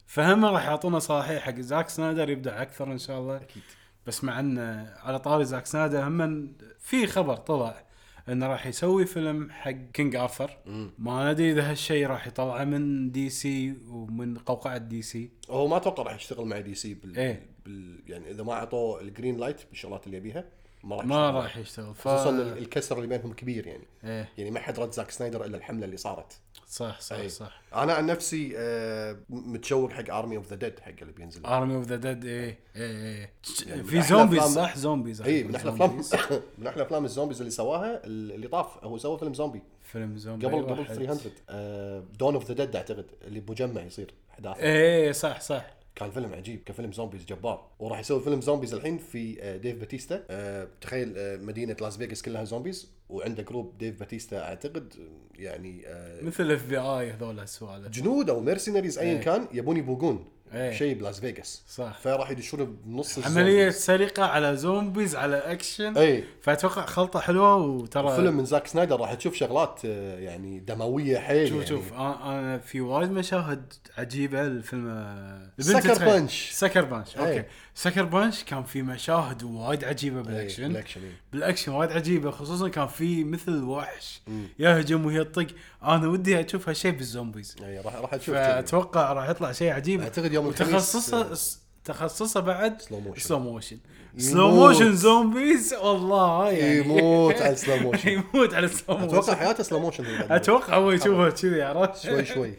فهم 0.07 0.45
راح 0.45 0.65
يعطونا 0.65 0.99
صلاحية 0.99 1.39
حق 1.39 1.59
زاك 1.59 1.89
سنايدر 1.89 2.29
يبدع 2.29 2.61
أكثر 2.61 2.91
إن 2.91 2.97
شاء 2.97 3.19
الله. 3.19 3.35
أكيد. 3.35 3.63
بس 4.07 4.23
مع 4.23 4.39
إن 4.39 4.59
على 5.03 5.19
طاري 5.19 5.45
زاك 5.45 5.65
سنايدر 5.65 6.07
هم 6.07 6.51
في 6.79 7.07
خبر 7.07 7.35
طلع 7.35 7.84
انه 8.29 8.47
راح 8.47 8.67
يسوي 8.67 9.05
فيلم 9.05 9.51
حق 9.51 9.71
King 9.93 10.15
Arthur 10.15 10.57
ما 10.97 11.31
ندري 11.31 11.51
إذا 11.51 11.71
هالشيء 11.71 12.07
راح 12.07 12.27
يطلعه 12.27 12.63
من 12.63 13.11
DC 13.11 13.73
ومن 13.89 14.37
قوقعة 14.37 14.77
DC 14.77 15.29
هو 15.49 15.67
ما 15.67 15.77
أتوقع 15.77 16.03
راح 16.03 16.15
يشتغل 16.15 16.45
مع 16.45 16.59
DC 16.59 16.93
بال, 16.93 17.17
إيه. 17.17 17.45
بال 17.65 17.99
يعني 18.07 18.31
إذا 18.31 18.43
ما 18.43 18.53
أعطوه 18.53 19.01
ال 19.01 19.07
green 19.07 19.37
light 19.37 19.61
بالشغلات 19.69 20.05
اللي 20.07 20.17
يبيها. 20.17 20.45
ما 20.85 20.95
راح 20.95 21.05
ما. 21.05 21.31
راح 21.31 21.57
يشتغل 21.57 21.95
ف... 21.95 22.07
خصوصا 22.07 22.29
ال- 22.29 22.57
الكسر 22.57 22.95
اللي 22.97 23.07
بينهم 23.07 23.33
كبير 23.33 23.67
يعني. 23.67 23.87
إيه. 24.03 24.29
يعني 24.37 24.51
ما 24.51 24.59
حد 24.59 24.79
رد 24.79 24.91
زاك 24.91 25.11
سنايدر 25.11 25.45
إلا 25.45 25.57
الحملة 25.57 25.85
اللي 25.85 25.97
صارت. 25.97 26.39
صح 26.67 26.99
صح 27.01 27.15
إيه. 27.15 27.27
صح. 27.27 27.61
أنا 27.75 27.93
عن 27.93 28.05
نفسي 28.05 28.53
آه، 28.57 29.17
متشوق 29.29 29.91
حق 29.91 30.13
Army 30.13 30.37
of 30.37 30.47
the 30.49 30.55
Dead 30.55 30.79
حق 30.79 30.91
اللي 31.01 31.13
بينزل. 31.13 31.45
Army 31.45 31.75
of 31.75 31.85
the 31.85 31.95
Dead 31.95 32.25
إيه 32.25 32.59
إيه 32.75 33.05
إيه. 33.15 33.29
يعني 33.67 33.81
من 33.81 33.87
في 33.87 34.01
zombies 34.01 34.43
صح؟ 34.43 34.77
zombies 34.77 35.21
اي 35.21 35.43
من 35.43 35.55
أحلى. 35.55 35.69
افلام 35.71 36.01
من 36.57 36.67
أحلى 36.67 36.83
أفلام 36.83 37.05
ال 37.05 37.09
zombies 37.10 37.39
اللي 37.39 37.51
سواها 37.51 38.01
اللي 38.05 38.47
طاف. 38.47 38.83
هو 38.83 38.97
سوى 38.97 39.19
فيلم 39.19 39.33
زومبي. 39.33 39.61
فيلم 39.83 40.17
زومبي 40.17 40.45
قبل 40.47 40.55
أي 40.55 40.61
قبل 40.61 40.79
واحد. 40.79 40.93
300 40.95 42.03
Dawn 42.19 42.33
of 42.33 42.47
the 42.51 42.53
Dead 42.53 42.75
أعتقد 42.75 43.05
اللي 43.27 43.39
بمجمع 43.39 43.81
يصير 43.81 44.13
احداث 44.33 44.57
إيه 44.57 45.11
صح 45.11 45.41
صح. 45.41 45.65
كان 45.95 46.11
فيلم 46.11 46.33
عجيب 46.33 46.63
كان 46.65 46.75
فيلم 46.75 46.91
zombies 46.91 47.25
جبار. 47.25 47.67
وراح 47.79 47.99
يسوي 47.99 48.21
فيلم 48.21 48.41
zombies 48.41 48.73
الحين 48.73 48.97
في 48.97 49.41
آه، 49.41 49.57
ديف 49.57 49.79
باتيستا. 49.79 50.23
آه، 50.29 50.67
تخيل 50.81 51.13
آه، 51.17 51.37
مدينة 51.37 51.75
لاس 51.81 51.97
فيغاس 51.97 52.21
كلها 52.21 52.43
zombies 52.43 52.91
وعنده 53.09 53.43
group 53.43 53.77
ديف 53.77 53.99
باتيستا 53.99 54.43
أعتقد 54.43 54.93
يعني 55.39 55.81
مثل 56.21 56.51
FBI 56.51 57.11
هذول 57.11 57.39
السوالف 57.39 57.87
جنود 57.87 58.29
أو 58.29 58.39
mercenaries 58.39 58.97
ايا 58.97 59.11
إيه. 59.11 59.21
كان 59.21 59.47
يبون 59.53 59.77
يبوقون. 59.77 60.25
إيه. 60.55 60.71
شيء 60.77 60.95
بلاس 60.99 61.19
فيغاس 61.19 61.63
صح 61.67 61.97
فراح 61.99 62.31
يدشون 62.31 62.77
بنص 62.85 63.19
عملية 63.25 63.67
ال 63.67 63.68
zombies. 63.68 63.75
سرقة 63.75 64.23
على 64.25 64.57
zombies 64.57 65.15
على 65.15 65.37
أكشن 65.37 65.97
اي 65.97 66.23
فأتوقع 66.41 66.85
خلطة 66.85 67.19
حلوة 67.19 67.55
وترى 67.55 68.15
فيلم 68.15 68.37
من 68.37 68.45
زاك 68.45 68.67
سنايدر 68.67 68.99
راح 68.99 69.13
تشوف 69.13 69.35
شغلات 69.35 69.79
آه، 69.85 70.19
يعني 70.19 70.59
دموية 70.59 71.17
حيل 71.17 71.47
شوف 71.47 71.55
يعني. 71.57 71.67
شوف 71.69 71.93
أنا 71.93 72.57
في 72.57 72.81
وايد 72.81 73.11
مشاهد 73.11 73.73
عجيبة 73.97 74.41
الفيلم 74.41 75.49
Sucker 75.59 76.05
Punch. 76.05 76.49
Sucker 76.51 76.85
Punch 76.85 77.17
okay 77.17 77.31
إيه. 77.31 77.47
Sucker 77.75 78.03
Punch 78.03 78.43
كان 78.43 78.63
في 78.63 78.81
مشاهد 78.81 79.43
وايد 79.43 79.83
عجيبة 79.83 80.17
إي، 80.17 80.23
بال 80.23 80.34
action 80.34 80.67
بال 80.67 80.76
action 80.76 81.01
إي. 81.01 81.09
بالأكشن 81.33 81.71
وايد 81.71 81.91
عجيبة 81.91 82.31
خصوصا 82.31 82.69
كان 82.69 82.87
في 82.87 83.23
مثل 83.23 83.63
وحش 83.63 84.21
مم. 84.27 84.47
يهجم 84.59 85.05
ويطق 85.05 85.47
أنا 85.83 86.07
ودي 86.07 86.45
أشوف 86.45 86.69
هالشيء 86.69 86.91
بال 86.91 87.05
zombies 87.05 87.55
اي 87.63 87.79
راح 87.79 87.95
راح 87.95 88.15
تشوف 88.15 88.35
كذي. 88.35 88.43
فأتوقع 88.45 89.13
راح 89.13 89.29
يطلع 89.29 89.51
شيء 89.51 89.71
عجيب 89.73 90.01
أعتقد 90.01 90.33
يوم 90.33 90.44
الخميس 90.49 90.71
وتخصصه 90.73 91.21
آه، 91.21 91.37
تخصصه 91.85 92.39
بعد 92.39 92.81
slow 92.81 92.99
motion. 92.99 93.21
slow 93.21 93.39
motion. 93.39 93.77
slow 94.17 94.51
motion 94.51 94.95
zombies 94.95 95.73
والله 95.73 96.51
يعني. 96.51 96.77
يموت 96.77 97.35
على 97.41 97.53
ال 97.53 97.58
slow 97.58 97.77
motion 97.77 98.09
يموت 98.33 98.53
على 98.53 98.65
ال 98.65 98.72
slow 98.72 98.97
motion 98.97 99.15
أتوقع 99.15 99.35
حياته 99.35 99.63
slow 99.63 99.79
motion. 99.79 100.05
أتوقع 100.05 100.77
هو 100.77 100.91
يشوفه 100.91 101.29
كذي 101.29 101.61
عرفت؟ 101.61 102.01
شوي 102.03 102.25
شوي. 102.25 102.53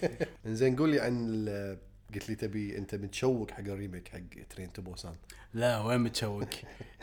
زين 0.46 0.76
قول 0.76 0.88
لي 0.90 1.00
عن 1.00 1.44
قلت 2.14 2.28
لي 2.28 2.34
تبي 2.34 2.78
أنت 2.78 2.94
متشوق 2.94 3.50
حق 3.50 3.60
ال 3.60 3.67
remake 3.67 4.08
حق 4.08 4.42
Train 4.50 4.72
to 4.72 4.82
Busan. 4.82 5.12
لا 5.54 5.78
وين 5.80 6.00
متشوق؟ 6.00 6.48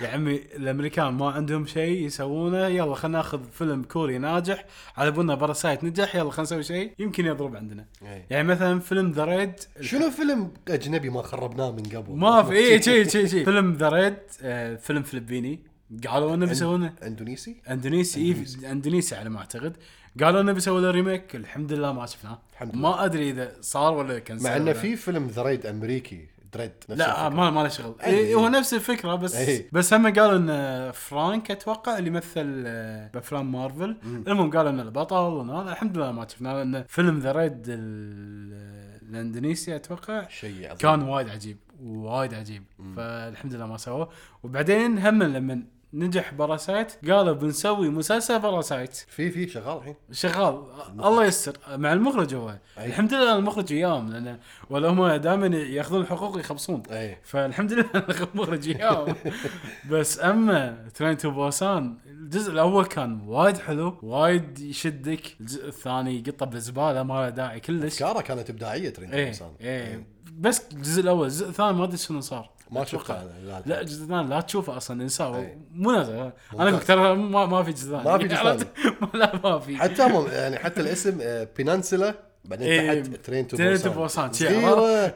يا 0.01 0.07
عمي 0.07 0.35
الأمريكان 0.35 1.13
ما 1.13 1.29
عندهم 1.31 1.65
شيء 1.65 2.05
يسوونه 2.05 2.67
يلا 2.67 2.95
خلينا 2.95 3.17
ناخذ 3.17 3.43
فيلم 3.51 3.83
كوري 3.83 4.17
ناجح 4.17 4.65
على 4.97 5.11
بالنا 5.11 5.35
Parasite 5.35 5.83
نجح 5.83 6.15
يلا 6.15 6.29
خلينا 6.29 6.41
نسوي 6.41 6.63
شيء 6.63 6.91
يمكن 6.99 7.25
يضرب 7.25 7.55
عندنا. 7.55 7.85
إيه. 8.01 8.25
يعني 8.29 8.47
مثلا 8.47 8.79
فيلم 8.79 9.11
The 9.11 9.25
Raid 9.25 9.53
شنو 9.81 10.11
فيلم 10.11 10.51
أجنبي 10.67 11.09
ما 11.09 11.21
خربناه 11.21 11.71
من 11.71 11.83
قبل؟ 11.83 12.15
ما 12.15 12.43
في 12.43 12.55
اي 12.73 12.81
شيء 12.81 13.07
شيء 13.07 13.25
شيء 13.27 13.45
فيلم 13.45 13.73
The 13.73 13.89
Raid 13.89 14.17
آه، 14.41 14.75
فيلم 14.75 15.03
فلبيني. 15.03 15.59
قالوا 16.07 16.33
إنه 16.33 16.45
بيسوونه. 16.45 16.93
أندونيسي؟ 17.03 17.61
أندونيسي 17.69 18.19
إيه 18.21 18.71
أندونيسي 18.71 19.15
على 19.15 19.29
ما 19.29 19.39
أعتقد. 19.39 19.77
قالوا 20.23 20.41
إنه 20.41 20.51
بيسووا 20.51 20.81
له 20.81 20.91
remake 20.91 21.35
الحمد 21.35 21.73
لله 21.73 21.93
ما 21.93 22.05
شفناه. 22.05 22.39
الحمد 22.53 22.75
لله. 22.75 22.81
ما 22.81 23.05
أدري 23.05 23.29
إذا 23.29 23.51
صار 23.61 23.93
ولا 23.93 24.19
كان 24.19 24.43
مع 24.43 24.55
إنه 24.55 24.73
في 24.73 24.95
فيلم 24.95 25.27
The 25.27 25.41
Raid 25.41 25.65
أمريكي. 25.65 26.27
Dredd 26.53 26.71
نفس 26.89 26.99
لا 26.99 27.11
الفكرة. 27.11 27.29
ما 27.29 27.49
ما 27.49 27.61
له 27.61 27.67
شغل. 27.67 27.95
إيه 28.03 28.35
هو 28.35 28.47
نفس 28.47 28.73
الفكرة 28.73 29.15
بس 29.15 29.35
إيه. 29.35 29.69
بس 29.71 29.93
هم 29.93 30.13
قالوا 30.13 30.37
إن 30.37 30.91
فرانك 30.91 31.51
أتوقع 31.51 31.97
اللي 31.97 32.09
مثل 32.09 32.63
آه، 32.67 33.09
بأفلام 33.13 33.51
مارفل. 33.51 33.97
المهم 34.03 34.51
قالوا 34.51 34.71
إنه 34.71 34.81
البطل 34.81 35.49
الحمد 35.69 35.97
لله 35.97 36.11
ما 36.11 36.27
شفناه. 36.27 36.53
لأن 36.53 36.85
فيلم 36.87 37.19
The 37.19 37.31
Raid 37.31 37.63
الإندونيسي 37.67 39.75
أتوقع 39.75 40.27
شيء 40.27 40.65
عظيم. 40.65 40.77
كان 40.77 41.01
وايد 41.01 41.29
عجيب. 41.29 41.57
وايد 41.83 42.33
عجيب. 42.33 42.63
فالحمد 42.95 43.53
لله 43.53 43.67
ما 43.67 43.77
سووه 43.77 44.09
وبعدين 44.43 44.99
هم 44.99 45.23
لما 45.23 45.63
نجح 45.95 46.33
Parasite 46.33 46.91
قالوا 47.11 47.33
بنسوي 47.33 47.89
مسلسل 47.89 48.39
Parasite 48.39 48.95
في 48.95 49.31
في 49.31 49.47
شغال 49.47 49.77
الحين. 49.77 49.95
شغال. 50.11 50.63
الله 50.89 51.25
يستر. 51.25 51.57
مع 51.77 51.93
المخرج 51.93 52.35
هو. 52.35 52.49
أي. 52.77 52.85
الحمد 52.85 53.13
لله 53.13 53.35
المخرج 53.35 53.73
وياهم 53.73 54.11
لأن 54.11 54.39
ولا 54.69 54.89
هم 54.89 55.07
دائما 55.07 55.57
يأخذون 55.57 56.01
الحقوق 56.01 56.39
يخبصون 56.39 56.83
أي. 56.91 57.17
فالحمد 57.23 57.73
لله 57.73 57.85
المخرج 58.33 58.67
وياهم 58.67 59.15
بس 59.91 60.19
أما 60.19 60.89
Train 60.95 61.17
to 61.17 61.31
Busan 61.31 61.97
الجزء 62.07 62.51
الأول 62.51 62.85
كان 62.85 63.21
وايد 63.27 63.57
حلو 63.57 63.97
وايد 64.03 64.59
يشدك. 64.59 65.35
الجزء 65.39 65.67
الثاني 65.67 66.23
قطة 66.27 66.45
بالزباله 66.45 67.03
ما 67.03 67.13
له 67.13 67.29
داعي 67.29 67.59
كلش. 67.59 68.01
افكاره 68.01 68.21
كانت 68.21 68.49
إبداعية 68.49 68.89
Train 68.89 69.09
to 69.11 69.15
إيه 69.17 69.25
Busan 69.27 69.51
إيه. 69.61 70.07
بس 70.37 70.61
الجزء 70.73 71.01
الأول 71.01 71.25
الجزء 71.25 71.49
الثاني 71.49 71.73
ما 71.73 71.83
أدري 71.83 71.97
شنو 71.97 72.21
صار. 72.21 72.54
ما. 72.71 72.85
شفته 72.85 73.21
أنا 73.21 73.61
لا, 73.65 73.81
الثاني 73.81 74.29
لا 74.29 74.41
تشوفه 74.41 74.77
أصلا 74.77 75.01
انساه 75.01 75.37
أي. 75.37 75.57
مو 75.71 75.91
نازل 75.91 76.31
أنا. 76.53 76.65
قلت 76.65 76.83
ترى 76.83 77.15
ما, 77.15 77.45
ما 77.45 77.63
في 77.63 77.71
جزء 77.71 77.91
ثاني 77.91 78.03
ما 78.03 78.17
في 78.17 78.27
جزء 78.27 78.35
عرفت؟ 78.37 78.67
لا 79.13 79.39
ما 79.43 79.59
في. 79.59 79.77
حتى 79.77 80.25
يعني 80.31 80.57
حتى 80.59 80.81
الاسم 80.81 81.17
آه، 81.21 81.47
بينانسلا 81.57 82.15
بعدين 82.45 82.67
إيه، 82.67 83.01
تحت 83.03 83.25
ترين 83.25 83.47
تو 83.47 83.57
ترين 83.57 83.81
تو 83.81 83.89
بوسان؟ 83.89 84.31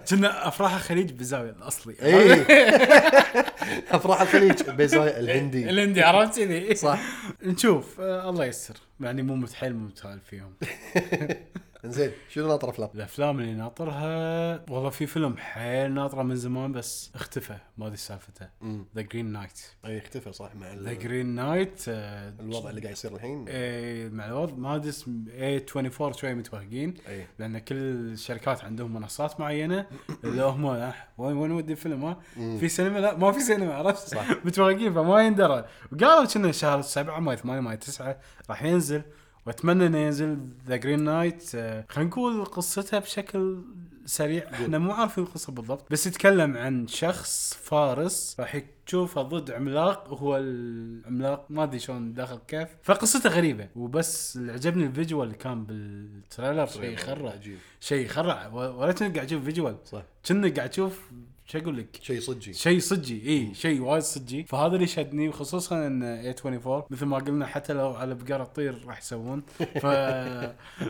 كنا 0.10 0.48
أفراح 0.48 0.74
الخليج 0.74 1.12
بالزاويه 1.12 1.50
الاصلي 1.52 1.96
اي 2.02 2.46
أفراح 3.96 4.22
الخليج 4.22 4.70
بيزاي 4.70 5.20
الهندي. 5.20 5.70
الهندي 5.70 6.02
عرفت 6.02 6.40
كذي 6.40 6.76
صح. 6.76 7.02
نشوف 7.44 8.02
آه 8.02 8.30
الله 8.30 8.46
يستر 8.46 8.76
يعني 9.00 9.22
مو 9.22 9.36
متحيل 9.36 9.76
مو 9.76 9.86
متحيل 9.88 10.20
فيهم. 10.20 10.54
زين 11.86 12.12
شنو 12.30 12.48
ناطر 12.48 12.70
أفلام؟ 12.70 12.90
الأفلام 12.96 13.40
اللي 13.40 13.54
ناطرها 13.54 14.66
والله 14.72 14.90
في 14.90 15.06
فيلم 15.06 15.38
حيل 15.38 15.92
ناطره 15.92 16.24
من 16.24 16.36
زمان 16.36 16.72
بس 16.72 17.12
اختفى 17.16 17.58
ما 17.78 17.86
أدري 17.88 17.98
سالفته. 17.98 18.48
The 18.96 19.02
Green 19.02 19.26
Knight 19.26 19.60
إي 19.86 19.98
اختفى 19.98 20.34
صح 20.34 20.56
مع 20.56 20.74
The 20.74 20.94
Green 20.94 21.26
Knight 21.26 21.84
الوضع 21.88 22.70
اللي 22.70 22.82
قاعد 22.82 22.94
يصير 22.94 23.16
الحين. 23.16 23.46
إيه، 23.48 24.10
مع 24.10 24.26
الوضع 24.28 24.54
ما 24.56 24.76
أدري 24.76 24.90
اسم 24.90 25.26
A24 25.32 26.14
شوي 26.14 26.34
متوهقين 26.34 26.94
إي. 27.08 27.28
لأن 27.40 27.60
كل 27.60 27.76
الشركات 27.76 28.64
عندهم 28.64 28.94
منصات 28.94 29.40
معينة 29.40 29.86
اللي 30.24 30.44
هم 30.44 30.66
آه، 30.66 30.94
وين 31.18 31.38
وين 31.38 31.52
ودي 31.52 31.72
الفيلم 31.72 32.06
ها؟ 32.06 32.18
في 32.36 32.70
سينما؟ 32.70 33.00
لا 33.00 33.18
ما 33.18 33.32
في 33.32 33.40
سينما 33.40 33.74
عرفت؟ 33.74 34.08
صح. 34.08 34.30
متوهقين 34.46 34.94
فما 34.94 35.22
يندرى. 35.22 35.66
وقالوا 35.92 36.26
كنا 36.26 36.52
شهر 36.52 36.82
سبعة 36.82 37.20
ما 37.20 37.36
ثمانية 37.36 37.62
ما 37.62 37.76
تسعة 37.76 38.20
راح 38.50 38.64
ينزل. 38.64 39.02
وأتمنى 39.50 39.86
إنه 39.86 39.98
ينزل 39.98 40.40
The 40.68 40.76
Green 40.76 41.04
Knight 41.04 41.50
خلينا 41.90 42.10
نقول 42.10 42.46
قصتها 42.46 43.00
بشكل 43.00 43.62
سريع. 44.06 44.54
إحنا 44.54 44.78
مو 44.78 44.92
عارفين 44.92 45.24
القصة 45.24 45.54
بالضبط 45.54 45.92
بس 45.92 46.08
يتكلم 46.08 46.58
عن 46.58 46.88
شخص 46.88 47.54
فارس 47.64 48.36
راح 48.40 48.62
تشوفه 48.86 49.22
ضد 49.22 49.52
عملاق 49.52 50.14
وهو 50.14 50.38
العملاق 50.38 51.46
ما 51.50 51.64
أدري 51.64 51.80
شلون 51.80 52.14
داخل 52.14 52.40
كيف. 52.48 52.68
فقصته 52.84 53.30
غريبة 53.30 53.68
وبس 53.76 54.36
اللي 54.36 54.52
عجبني 54.52 54.86
ال 54.86 54.92
visual 54.92 55.28
اللي 55.28 55.38
كان 55.38 55.64
بال 55.64 55.87
trailer 55.87 56.66
شيء 56.66 56.84
يخرع. 56.84 57.32
عجيب. 57.32 57.58
شيء 57.80 58.06
يخرع. 58.06 58.48
ولا 58.48 58.92
قاعد 58.92 59.18
أشوف 59.18 59.44
visual. 59.44 59.76
صح. 59.86 60.04
كنا 60.28 60.54
قاعد 60.56 60.70
أشوف 60.70 61.12
شو 61.52 61.58
أقول 61.58 61.78
لك؟ 61.78 62.00
شيء 62.02 62.20
صجي. 62.20 62.54
شيء 62.54 62.80
صجي 62.80 63.30
إي 63.30 63.54
شيء 63.54 63.82
وايد 63.82 64.04
صجي. 64.04 64.44
فهذا 64.44 64.76
اللي 64.76 64.88
شدني 64.88 65.30
وخصوصا 65.30 65.88
إن 65.88 66.04
A24 66.04 66.84
مثل 66.90 67.06
ما 67.06 67.18
قلنا 67.18 67.46
حتى 67.46 67.74
لو 67.74 67.94
على 67.94 68.16
بقرة 68.16 68.44
تطير 68.44 68.86
راح 68.86 69.00
يسوون. 69.00 69.42
ف... 69.82 69.86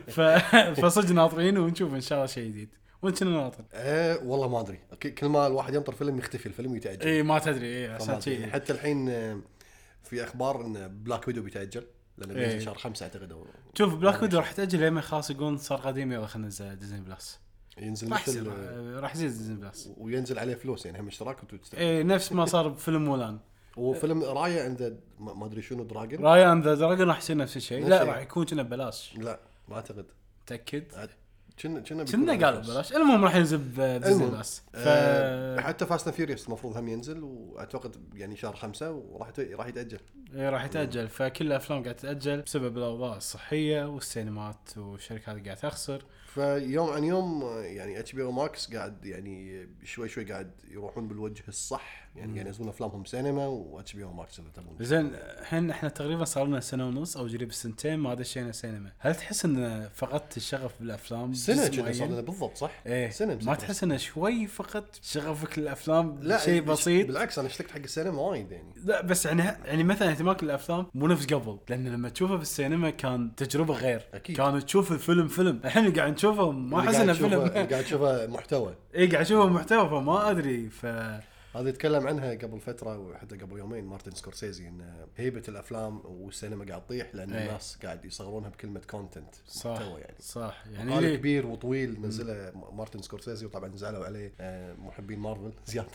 ف... 0.07 0.21
فصدق 0.81 1.11
ناطرين 1.11 1.57
ونشوف 1.57 1.93
إن 1.93 2.01
شاء 2.01 2.17
الله 2.17 2.27
شيء 2.27 2.49
جديد. 2.49 2.69
وأنت 3.01 3.17
شنو 3.17 3.29
ناطر؟ 3.29 3.63
أه 3.73 4.17
والله 4.23 4.47
ما 4.47 4.59
أدري. 4.59 4.79
كل 5.17 5.27
ما 5.27 5.47
الواحد 5.47 5.73
ينطر 5.73 5.93
فيلم 5.93 6.17
يختفي 6.17 6.45
الفيلم 6.45 6.75
يتأجل. 6.75 7.07
إي 7.07 7.23
ما 7.23 7.39
تدري. 7.39 7.77
إي 7.77 7.87
عشان. 7.87 8.21
شيء. 8.21 8.49
حتى 8.49 8.73
الحين 8.73 9.09
آه، 9.09 9.39
في 10.03 10.23
أخبار 10.23 10.65
إن 10.65 10.87
Black 11.03 11.27
Widow 11.27 11.41
بيتأجل. 11.41 11.83
لأنه. 12.17 12.33
بينزل 12.33 12.61
شهر 12.61 12.75
خمسة 12.75 13.03
أعتقد. 13.03 13.45
شوف 13.77 13.95
Black 13.95 14.21
Widow 14.21 14.37
راح 14.37 14.51
تأجل 14.51 14.79
لما 14.79 15.01
خلاص 15.01 15.29
يقولون 15.29 15.57
صار 15.57 15.79
قديم 15.79 16.11
يلا 16.11 16.27
خلينا 16.27 16.45
ننزل 16.45 16.75
Disney 16.75 17.01
Plus 17.01 17.39
ينزل 17.79 18.11
راح 18.11 18.27
يصير 18.27 18.41
مثل 18.41 18.51
آه، 18.51 18.99
راح 18.99 19.15
يصير 19.15 19.27
Disney 19.27 19.55
Plus 19.55 19.89
وينزل 19.97 20.39
عليه 20.39 20.55
فلوس 20.55 20.85
يعني 20.85 20.99
هم 20.99 21.07
اشتراك 21.07 21.37
وانت 21.37 21.55
تستخدم 21.55 21.81
اي 21.81 22.03
نفس 22.03 22.31
ما 22.31 22.45
صار 22.45 22.67
بفيلم 22.67 23.05
Mulan. 23.05 23.39
وفيلم 23.77 24.23
Raya 24.23 24.63
عنده 24.63 24.97
ما 25.19 25.45
أدري 25.45 25.61
شنو 25.61 25.83
dragon؟ 25.83 26.25
Raya 26.25 26.51
and 26.51 26.67
dragon 26.67 27.07
راح 27.07 27.17
يصير 27.17 27.37
نفس 27.37 27.57
الشيء. 27.57 27.87
لا. 27.87 28.03
راح 28.03 28.17
يكون 28.17 28.45
كنا 28.45 28.63
ببلاش. 28.63 29.13
لا 29.17 29.39
ما 29.67 29.75
أعتقد. 29.75 30.05
متأكد؟ 30.43 30.83
كنا 31.61 31.79
كنا 31.79 32.03
كنا 32.03 32.45
قالوا 32.45 32.61
ببلاش. 32.61 32.93
المهم 32.93 33.23
راح 33.23 33.35
ينزل 33.35 33.57
ب 33.57 33.66
Disney. 33.66 34.29
Plus 34.29 34.63
ف 34.73 34.75
آه 34.75 35.59
حتى 35.59 35.85
Fast 35.85 36.07
and 36.07 36.15
Furious 36.15 36.47
المفروض 36.47 36.77
هم 36.77 36.87
ينزل 36.87 37.23
وأعتقد 37.23 37.95
يعني 38.13 38.35
شهر 38.35 38.55
خمسة 38.55 38.91
وراح 38.91 39.31
راح 39.39 39.67
يتأجل. 39.67 39.99
إيه 40.35 40.49
راح 40.49 40.65
يتأجل. 40.65 41.07
فكل 41.07 41.47
الأفلام 41.47 41.83
قاعد 41.83 41.95
تتأجل 41.95 42.41
بسبب 42.41 42.77
الأوضاع 42.77 43.17
الصحية 43.17 43.85
والسينمات 43.85 44.77
والشركات 44.77 45.45
قاعد 45.45 45.57
تخسر. 45.57 46.03
فيوم 46.39 46.89
عن 46.89 47.03
يوم 47.03 47.43
يعني 47.61 47.99
HBO 47.99 48.23
Max 48.23 48.75
قاعد 48.75 49.05
يعني 49.05 49.67
شوي 49.83 50.09
شوي 50.09 50.23
قاعد 50.23 50.51
يروحون 50.71 51.07
بالوجه 51.07 51.43
الصح. 51.47 52.08
يعني 52.15 52.33
قاعد 52.33 52.45
ينزلون 52.47 52.69
أفلامهم 52.69 53.05
سينما 53.05 53.47
و 53.47 53.93
HBO 53.93 54.03
Max 54.03 54.39
اللي 54.39 54.51
تبون. 54.51 54.75
زين 54.79 55.11
الحين 55.39 55.69
إحنا 55.71 55.89
تقريبا 55.89 56.25
صار 56.25 56.45
لنا 56.45 56.59
سنة 56.59 56.87
ونص 56.87 57.17
أو 57.17 57.23
قريب 57.27 57.49
السنتين 57.49 57.99
ما 57.99 58.13
دشينا 58.13 58.51
سينما. 58.51 58.91
هل 58.99 59.15
تحس 59.15 59.45
إن 59.45 59.89
فقدت 59.95 60.37
الشغف 60.37 60.71
بالأفلام 60.79 61.33
سنة 61.33 61.67
كذا 61.67 61.91
صار؟ 61.91 62.07
لنا 62.07 62.21
بالضبط 62.21 62.57
صح؟ 62.57 62.71
إيه. 62.85 63.09
سنة 63.09 63.39
ما. 63.43 63.55
تحس 63.55 63.83
انه 63.83 63.97
شوي 63.97 64.47
فقدت 64.47 64.99
شغفك 65.03 65.59
للأفلام 65.59 66.19
لا 66.21 66.37
شيء 66.37 66.61
إيش- 66.61 66.65
بسيط؟ 66.65 67.07
بالعكس 67.07 67.39
أنا 67.39 67.47
اشتقت 67.47 67.71
حق 67.71 67.77
السينما 67.77 68.21
وايد 68.21 68.51
يعني. 68.51 68.73
لا 68.85 69.01
بس 69.01 69.25
يعني 69.25 69.41
يعني 69.43 69.83
مثلا 69.83 70.11
اهتمامك 70.11 70.43
للأفلام 70.43 70.85
مو 70.93 71.07
نفس 71.07 71.25
قبل 71.33 71.57
لأن 71.69 71.87
لما 71.87 72.09
تشوفه 72.09 72.35
بالسينما 72.35 72.89
كان 72.89 73.35
تجربة 73.35 73.73
غير. 73.73 74.01
أكيد. 74.13 74.37
كان 74.37 74.65
تشوف 74.65 74.91
الفيلم 74.91 75.27
فيلم. 75.27 75.61
الحين 75.65 75.93
قاعد 75.93 76.13
نشوفه 76.13 76.51
ما 76.51 76.79
أحس 76.79 76.95
إنه 76.95 77.13
فيلم. 77.13 77.47
قاعد 77.47 77.83
تشوفه 77.83 78.27
محتوى. 78.27 78.75
اي 78.95 79.07
قاعد 79.07 79.21
اشوفه 79.25 79.49
محتوى 79.49 79.89
فما 79.89 80.31
أدري 80.31 80.69
ف 80.69 80.85
هذه 81.55 81.69
تكلم 81.69 82.07
عنها 82.07 82.31
قبل 82.31 82.59
فترة 82.59 82.99
وحتى 82.99 83.37
قبل 83.37 83.57
يومين 83.57 83.85
مارتن 83.85 84.11
سكورسيزي 84.11 84.67
إن 84.67 85.07
هيبة 85.17 85.43
الأفلام 85.47 86.01
والسينما 86.05 86.65
قاعد 86.65 86.85
تطيح 86.85 87.15
لأن 87.15 87.33
إيه. 87.33 87.47
الناس 87.47 87.77
قاعد 87.83 88.05
يصغرونها 88.05 88.49
بكلمة 88.49 88.81
content 88.89 89.35
صح 89.47 89.81
يعني. 89.81 90.15
صح. 90.19 90.63
يعني 90.73 91.01
ليه؟ 91.01 91.15
كبير 91.15 91.47
وطويل 91.47 92.01
نزله 92.01 92.51
مارتن 92.73 93.01
سكورسيزي 93.01 93.45
وطبعا 93.45 93.75
زعلوا 93.75 94.05
عليه 94.05 94.33
آه، 94.39 94.73
محبين 94.73 95.19
مارفل 95.19 95.53
زيادة. 95.71 95.89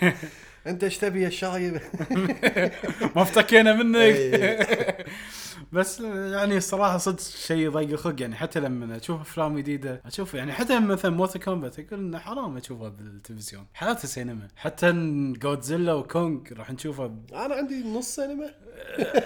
انت 0.68 0.84
إيش 0.84 0.98
تبي 0.98 1.22
يا 1.22 1.30
شايب؟ 1.30 1.80
ما 3.16 3.22
افتكينا 3.22 3.72
منك. 3.74 3.96
إيه. 3.96 5.06
بس 5.72 6.00
يعني 6.00 6.56
الصراحه 6.56 6.98
صدق 6.98 7.20
شيء 7.20 7.56
يضيق 7.56 7.90
الخلق 7.90 8.20
يعني 8.22 8.36
حتى 8.36 8.60
لما 8.60 8.96
أشوف 8.96 9.20
أفلام 9.20 9.58
جديدة 9.58 10.02
أشوف 10.06 10.34
يعني 10.34 10.52
حتى 10.52 10.80
مثلا 10.80 11.10
Mortal 11.10 11.38
Kombat 11.38 11.78
أقول 11.78 12.00
إنه 12.00 12.18
حرام 12.18 12.56
اشوفها 12.56 12.88
بالتلفزيون 12.88 13.66
حالات 13.74 14.04
السينما 14.04 14.48
حتى 14.56 14.92
Godzilla 15.42 15.92
و 15.92 16.02
Kong 16.02 16.40
راح 16.52 16.70
نشوفها 16.70 17.06
ب- 17.06 17.32
أنا 17.34 17.54
عندي 17.54 17.82
نص 17.84 18.14
سينما. 18.14 18.50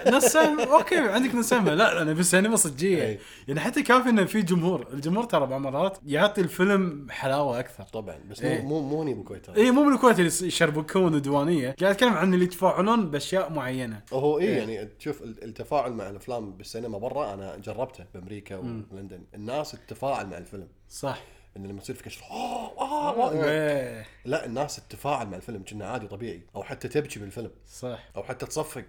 نص 0.07 0.25
سينما 0.25 0.63
أوكي 0.63 0.97
عندك 0.97 1.35
نص 1.35 1.49
سينما 1.49 1.69
لا 1.69 2.01
أنا 2.01 2.13
بالسينما 2.13 2.55
صجية. 2.55 3.03
إيه. 3.03 3.19
يعني 3.47 3.59
حتى 3.59 3.83
كافي 3.83 4.09
إنه 4.09 4.25
في 4.25 4.41
جمهور. 4.41 4.87
الجمهور 4.93 5.23
ترى 5.23 5.39
بعض 5.39 5.53
المرات 5.53 5.97
يعطي 6.05 6.41
الفيلم 6.41 7.07
حلاوة 7.11 7.59
أكثر. 7.59 7.83
طبعا 7.83 8.17
بس 8.29 8.41
إيه. 8.41 8.61
مو 8.61 8.67
مو 8.81 8.89
مو 8.89 9.01
هني 9.01 9.13
بالكويت. 9.13 9.49
اي 9.49 9.71
مو 9.71 9.85
بالكويت 9.89 10.19
اللي 10.19 10.31
يشربكون 10.47 11.15
وديوانيه 11.15 11.75
قاعد 11.79 11.93
أتكلم 11.93 12.13
عن 12.13 12.33
اللي 12.33 12.45
يتفاعلون 12.45 13.11
بأشياء 13.11 13.51
معينة. 13.51 14.01
هو 14.13 14.39
اي 14.39 14.43
إيه. 14.43 14.57
يعني 14.57 14.85
تشوف 14.99 15.21
ال- 15.21 15.43
التفاعل 15.43 15.93
مع 15.93 16.09
الأفلام 16.09 16.51
بالسينما 16.53 16.97
برا 16.97 17.33
أنا 17.33 17.57
جربته 17.57 18.05
بأمريكا 18.13 18.57
ولندن. 18.57 19.23
الناس 19.35 19.71
تتفاعل 19.71 20.27
مع 20.27 20.37
الفيلم. 20.37 20.67
صح. 20.89 21.21
إن 21.57 21.67
لما 21.67 21.79
تصير 21.81 21.95
في 21.95 22.03
كشف 22.03 22.21
آه 22.31 22.77
آه 22.79 23.31
آه. 23.31 23.43
إيه. 23.43 24.05
لا 24.25 24.45
الناس 24.45 24.75
تتفاعل 24.75 25.27
مع 25.27 25.37
الفيلم 25.37 25.63
كأنه 25.63 25.85
عادي 25.85 26.07
طبيعي. 26.07 26.41
أو 26.55 26.63
حتى 26.63 26.87
تبكي 26.87 27.19
بالفيلم. 27.19 27.51
صح. 27.67 28.09
أو 28.15 28.23
حتى 28.23 28.45
تصفق. 28.45 28.85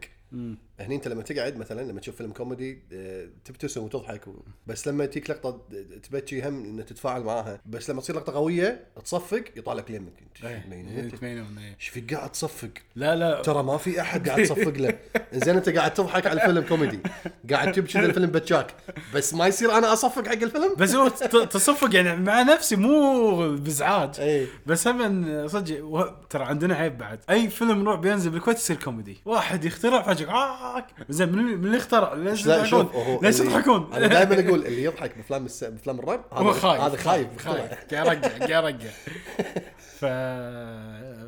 هني 0.81 0.94
انت 0.94 1.09
لما 1.09 1.23
تقعد 1.23 1.57
مثلا 1.57 1.90
لما 1.90 2.01
تشوف 2.01 2.16
فيلم 2.16 2.33
كوميدي 2.33 2.79
آه، 2.92 3.29
تبتسم 3.44 3.83
وتضحك 3.83 4.29
و... 4.29 4.33
بس 4.66 4.88
لما 4.88 5.07
تجيك 5.07 5.31
لقطة 5.31 5.61
تبكي 6.03 6.49
هم 6.49 6.64
ان 6.64 6.87
تتفاعل 6.87 7.23
معاها. 7.23 7.61
بس 7.66 7.90
لما 7.90 8.01
تصير 8.01 8.16
لقطة 8.16 8.33
قوية 8.33 8.87
تصفق 9.05 9.44
يطلع 9.57 9.73
لك 9.73 9.90
ليمك. 9.90 10.12
إنت 10.23 10.44
إيه. 10.44 10.64
إيه. 11.23 11.75
إيش 11.81 11.88
فيك 11.88 12.14
قاعد 12.14 12.33
تصفق؟ 12.33 12.70
لا 12.97 13.16
لا. 13.16 13.42
ترى 13.42 13.62
ما 13.62 13.77
في 13.77 14.01
أحد 14.01 14.29
قاعد 14.29 14.42
تصفق 14.42 14.73
له. 14.77 14.99
زين 15.44 15.57
أنت 15.57 15.68
قاعد 15.68 15.94
تضحك 15.94 16.27
على 16.27 16.42
الفيلم 16.42 16.62
كوميدي. 16.68 16.99
قاعد 17.51 17.73
تبكي 17.73 17.99
الفيلم 17.99 18.31
بكاك. 18.31 18.75
بس 19.14 19.35
ما 19.35 19.47
يصير 19.47 19.79
أنا 19.79 19.92
أصفق 19.92 20.27
حق 20.27 20.33
الفيلم؟ 20.33 20.75
بس 20.79 20.94
هو 20.94 21.09
تصفق 21.44 21.94
يعني 21.94 22.16
مع 22.16 22.42
نفسي 22.42 22.77
مو 22.77 23.57
بازعاج 23.57 24.20
اي 24.20 24.47
بس 24.66 24.88
هم 24.88 25.49
صدق 25.49 26.27
ترى 26.31 26.44
عندنا 26.44 26.75
عيب 26.75 26.99
بعد. 26.99 27.20
أي 27.31 27.49
فيلم 27.49 27.88
رعب 27.88 28.05
ينزل 28.05 28.31
بالكويت 28.31 28.57
يصير 28.57 28.77
كوميدي. 28.77 29.16
واحد 29.25 29.64
يخترع 29.64 30.03
فجأة 30.03 30.24
آه 30.29 30.87
زين 31.09 31.29
من 31.33 31.45
من 31.45 31.65
اللي 31.65 31.77
اخترع؟ 31.77 32.15
ليش 32.15 32.47
لا 32.47 32.57
تضحكون 32.59 32.69
شوف 32.85 32.95
هو 32.97 33.21
ليش 33.23 33.41
اللي- 33.41 33.53
تضحكون 33.53 33.91
أنا 33.95 34.07
دائما 34.07 34.49
أقول 34.49 34.67
اللي 34.67 34.85
يضحك 34.85 35.17
بأفلام 35.17 35.45
الس... 35.45 35.65
بأفلام 35.65 35.99
الرعب 35.99 36.25
هو 36.33 36.53
خايف 36.53 36.81
هذا 36.83 36.97
خايف. 36.97 37.29
خايف 37.39 37.61
قاعد 37.95 38.25
قاعد 38.25 38.65
أرجع. 38.65 38.91
ف 40.01 40.05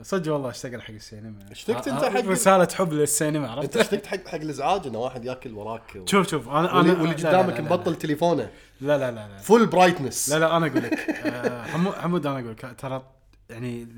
صدق 0.03 0.33
والله 0.33 0.51
اشتقل 0.51 0.81
حق 0.83 0.91
السينما. 0.91 1.39
اشتقت 1.51 1.89
آه، 1.89 1.93
أنت 1.93 2.03
آه، 2.05 2.11
حق- 2.11 2.27
رسالة 2.27 2.69
حب 2.75 2.93
للسينما 2.93 3.47
أنت 3.47 3.59
عرفت 3.59 3.77
اشتقت 3.77 4.07
حق 4.07 4.29
حق 4.29 4.35
الإزعاج 4.35 4.87
انه 4.87 4.99
واحد 4.99 5.25
يأكل 5.25 5.53
وراك 5.53 5.97
و... 5.97 6.07
شوف 6.07 6.29
شوف 6.29 6.49
أنا 6.49 6.59
أنا 6.61 6.73
واللي, 6.79 6.93
واللي 6.93 7.07
لا- 7.15 7.21
لا- 7.23 7.29
قدامك 7.29 7.53
لا- 7.55 7.57
لا- 7.59 7.63
مبطل 7.63 7.95
تليفونه. 7.97 8.51
لا 8.81 8.99
لا 8.99 9.11
لا 9.11 9.29
لا. 9.29 9.37
full 9.39 9.67
brightness 9.67 10.29
لا 10.29 10.39
لا 10.39 10.57
أنا 10.57 10.67
أقول 10.67 10.83
لك 10.83 10.95
آه، 11.11 11.65
حمود 11.67 11.95
حمود 11.95 12.27
أنا 12.27 12.39
أقول 12.39 12.51
لك 12.51 12.75
ترى 12.79 13.03
يعني 13.51 13.89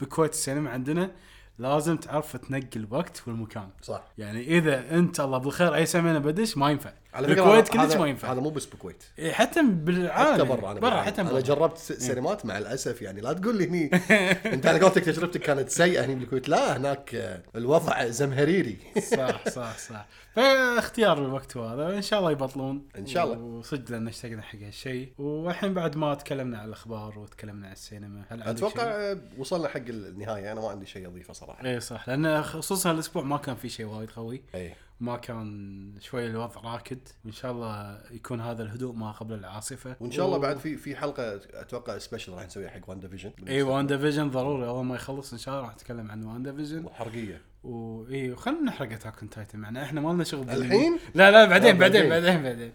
بالكويت 0.00 0.32
السينما 0.32 0.70
عندنا 0.70 1.10
لازم 1.58 1.96
تعرف 1.96 2.36
تنقي 2.36 2.76
الوقت 2.76 3.22
والمكان. 3.26 3.68
صح. 3.82 4.04
يعني 4.18 4.58
إذا 4.58 4.94
أنت 4.98 5.20
الله 5.20 5.38
بالخير 5.38 5.74
أي 5.74 5.86
سنه 5.86 6.18
بدش 6.18 6.56
ما 6.56 6.70
ينفع. 6.70 6.92
على 7.16 7.28
فكرة 7.28 7.42
بالكويت 7.42 7.68
كلش 7.68 7.94
ما 7.96 8.06
ينفع. 8.06 8.32
هذا 8.32 8.40
مو 8.40 8.50
بس 8.50 8.66
بالكويت 8.66 9.02
إيه، 9.18 9.32
حتى 9.32 9.62
بالعالم 9.62 10.34
حتى. 10.34 10.44
برا 10.60 10.72
أنا 10.72 10.80
برا. 10.80 11.02
حتى 11.02 11.20
أنا 11.20 11.30
برا. 11.30 11.40
جربت 11.40 11.78
س- 11.78 11.92
سينمات 11.92 12.46
مع 12.46 12.58
الأسف 12.58 13.02
يعني 13.02 13.20
لا 13.20 13.32
تقول 13.32 13.56
لي 13.58 13.68
هني. 13.68 13.90
أنت 14.54 14.66
على 14.66 14.80
قولتك 14.80 15.04
تجربتك 15.04 15.40
كانت 15.40 15.68
سيئة 15.70 16.04
هني 16.04 16.14
بالكويت. 16.14 16.48
لا 16.48 16.76
هناك 16.76 17.14
آه، 17.14 17.42
الوضع 17.56 18.06
زمهريري. 18.08 18.76
صح 19.16 19.48
صح 19.48 19.78
صح. 19.78 20.06
فاختيار 20.34 21.18
الوقت 21.18 21.56
هذا. 21.56 21.96
إن 21.96 22.02
شاء 22.02 22.18
الله 22.20 22.30
يبطلون. 22.30 22.82
إن 22.98 23.06
شاء 23.06 23.24
الله. 23.24 23.38
وصدق 23.38 23.90
لأن 23.90 24.08
اشتقنا 24.08 24.42
حق 24.42 24.58
هالشيء. 24.58 25.12
والحين 25.18 25.74
بعد 25.74 25.96
ما 25.96 26.14
تكلمنا 26.14 26.58
عن 26.58 26.68
الأخبار 26.68 27.18
وتكلمنا 27.18 27.66
عن 27.66 27.72
السينما 27.72 28.22
هل 28.28 28.42
عندك 28.42 28.48
أتوقع 28.58 28.82
شيء؟ 28.82 28.92
آه، 28.92 29.18
وصلنا 29.38 29.68
حق 29.68 29.76
النهاية. 29.88 30.52
أنا 30.52 30.60
ما 30.60 30.68
عندي 30.68 30.86
شيء 30.86 31.06
أضيفه 31.06 31.32
صراحة. 31.32 31.64
اي 31.66 31.80
صح. 31.80 32.08
لأن 32.08 32.42
خصوصا 32.42 32.90
الأسبوع 32.90 33.22
ما 33.22 33.36
كان 33.36 33.56
في 33.56 33.68
شيء 33.68 33.86
وايد 33.86 34.10
قوي. 34.10 34.42
اي 34.54 34.74
ما 35.00 35.16
كان 35.16 35.94
شوي 36.00 36.26
الوضع 36.26 36.60
راكد. 36.60 36.98
وإن 37.24 37.32
شاء 37.32 37.52
الله 37.52 38.00
يكون 38.10 38.40
هذا 38.40 38.62
الهدوء 38.62 38.94
ما 38.94 39.10
قبل 39.12 39.34
العاصفة. 39.34 39.96
وإن 40.00 40.10
شاء 40.10 40.26
الله 40.26 40.38
بعد 40.38 40.58
في 40.58 40.76
في 40.76 40.96
حلقة 40.96 41.40
أتوقع 41.54 41.98
special 41.98 42.32
راح 42.32 42.46
نسويها 42.46 42.70
حق 42.70 42.80
WandaVision 42.90 43.32
اي 43.48 43.62
Wanda 43.62 43.86
Vision 43.86 44.30
ضروري. 44.30 44.66
أول 44.68 44.84
ما 44.84 44.94
يخلص 44.94 45.32
إن 45.32 45.38
شاء 45.38 45.54
الله 45.54 45.66
راح 45.66 45.74
نتكلم 45.74 46.10
عن 46.10 46.24
WandaVision 46.24 46.84
وحرقيه 46.84 47.42
واي 47.64 48.32
وخلنا 48.32 48.60
نحرق 48.60 48.92
Attack 48.92 49.20
on 49.20 49.30
Titan 49.30 49.58
معنا 49.58 49.82
إحنا 49.82 50.00
ما 50.00 50.12
لنا 50.12 50.24
شغل. 50.24 50.50
الحين؟ 50.50 50.98
لا 51.14 51.30
لا 51.30 51.44
بعدين 51.44 51.78
بعدين 51.78 52.08
بعدين. 52.08 52.30
بعدين 52.32 52.42
بعدين. 52.42 52.72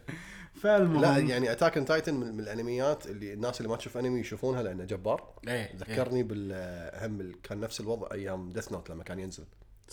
فالمهم 0.55 1.01
لا 1.01 1.17
يعني 1.17 1.51
Attack 1.51 1.77
on 1.77 1.85
Titan 1.85 2.13
من, 2.13 2.33
من 2.33 2.39
الأنميات 2.39 3.05
اللي 3.07 3.33
الناس 3.33 3.61
اللي 3.61 3.69
ما 3.69 3.75
تشوف 3.75 3.97
أنمي 3.97 4.19
يشوفونها 4.19 4.63
لأنه 4.63 4.83
جبار. 4.83 5.33
إيه 5.47 5.75
ذكرني 5.75 6.23
بالأهم 6.23 7.21
ال- 7.21 7.41
كان 7.41 7.59
نفس 7.59 7.81
الوضع 7.81 8.07
أيام 8.11 8.49
Death 8.49 8.71
Note 8.71 8.89
لما 8.89 9.03
كان 9.03 9.19
ينزل. 9.19 9.45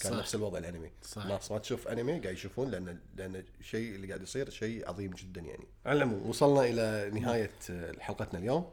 كان 0.02 0.12
صح. 0.12 0.18
نفس 0.18 0.34
الوضع 0.34 0.58
الأنمي. 0.58 0.90
صح. 1.02 1.22
الناس 1.22 1.52
ما 1.52 1.58
تشوف 1.58 1.88
أنمي 1.88 2.12
قاعد 2.12 2.34
يشوفون 2.34 2.70
لأن 2.70 2.98
لأن 3.16 3.44
الشيء 3.60 3.94
اللي 3.94 4.06
قاعد 4.06 4.22
يصير 4.22 4.50
شيء 4.50 4.88
عظيم 4.88 5.10
جدا 5.10 5.40
يعني. 5.40 5.64
على 5.86 5.96
العموم 5.96 6.28
وصلنا 6.28 6.64
إلى 6.64 7.10
نهاية 7.20 7.50
حلقتنا 8.00 8.38
اليوم. 8.40 8.70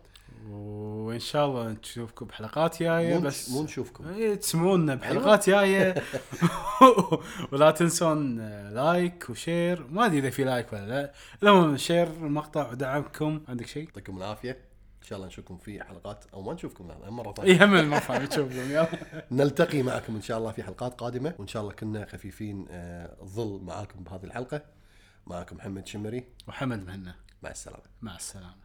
وإن 0.49 1.19
شاء 1.19 1.45
الله 1.45 1.69
نشوفكم 1.71 2.25
بحلقات 2.25 2.83
جاية 2.83 3.17
بس 3.17 3.49
مو 3.49 3.63
نشوفكم. 3.63 4.07
إيه 4.07 4.35
تسمعونا 4.35 4.95
بحلقات 4.95 5.49
جاية. 5.49 5.95
ولا 7.51 7.71
تنسون 7.71 8.39
like 8.69 9.29
و 9.29 9.38
share. 9.38 9.88
ما 9.88 10.05
أدري 10.05 10.19
إذا 10.19 10.29
في 10.29 10.43
لايك 10.43 10.73
ولا 10.73 10.88
لا. 10.88 11.13
المهم 11.43 11.77
share 11.77 12.08
المقطع 12.07 12.71
ودعمكم. 12.71 13.43
عندك 13.47 13.67
شيء؟ 13.67 13.83
يعطيكم 13.83 14.17
العافية. 14.17 14.64
إن 15.05 15.09
شاء 15.09 15.17
الله 15.17 15.27
نشوفكم 15.27 15.57
في 15.57 15.83
حلقات 15.83 16.25
أو 16.33 16.41
ما 16.41 16.53
نشوفكم 16.53 16.87
لا 16.87 17.09
مرة 17.09 17.33
ثانية. 17.33 17.51
اي 17.51 17.65
هم 17.65 18.25
تشوفكم 18.25 18.71
يلا. 18.71 18.87
نلتقي 19.31 19.81
معكم 19.81 20.15
إن 20.15 20.21
شاء 20.21 20.37
الله 20.37 20.51
في 20.51 20.63
حلقات 20.63 20.93
قادمة 20.99 21.33
وإن 21.39 21.47
شاء 21.47 21.61
الله 21.61 21.73
كنا 21.73 22.05
خفيفين 22.05 22.65
آه، 22.69 23.21
الظل 23.21 23.59
معاكم 23.63 24.03
بهذه 24.03 24.23
الحلقة. 24.23 24.61
معكم 25.27 25.55
محمد 25.55 25.87
شمري. 25.87 26.23
وحمد 26.47 26.85
مهنا. 26.85 27.15
مع 27.43 27.51
السلامة. 27.51 27.83
مع 28.01 28.15
السلامة. 28.15 28.55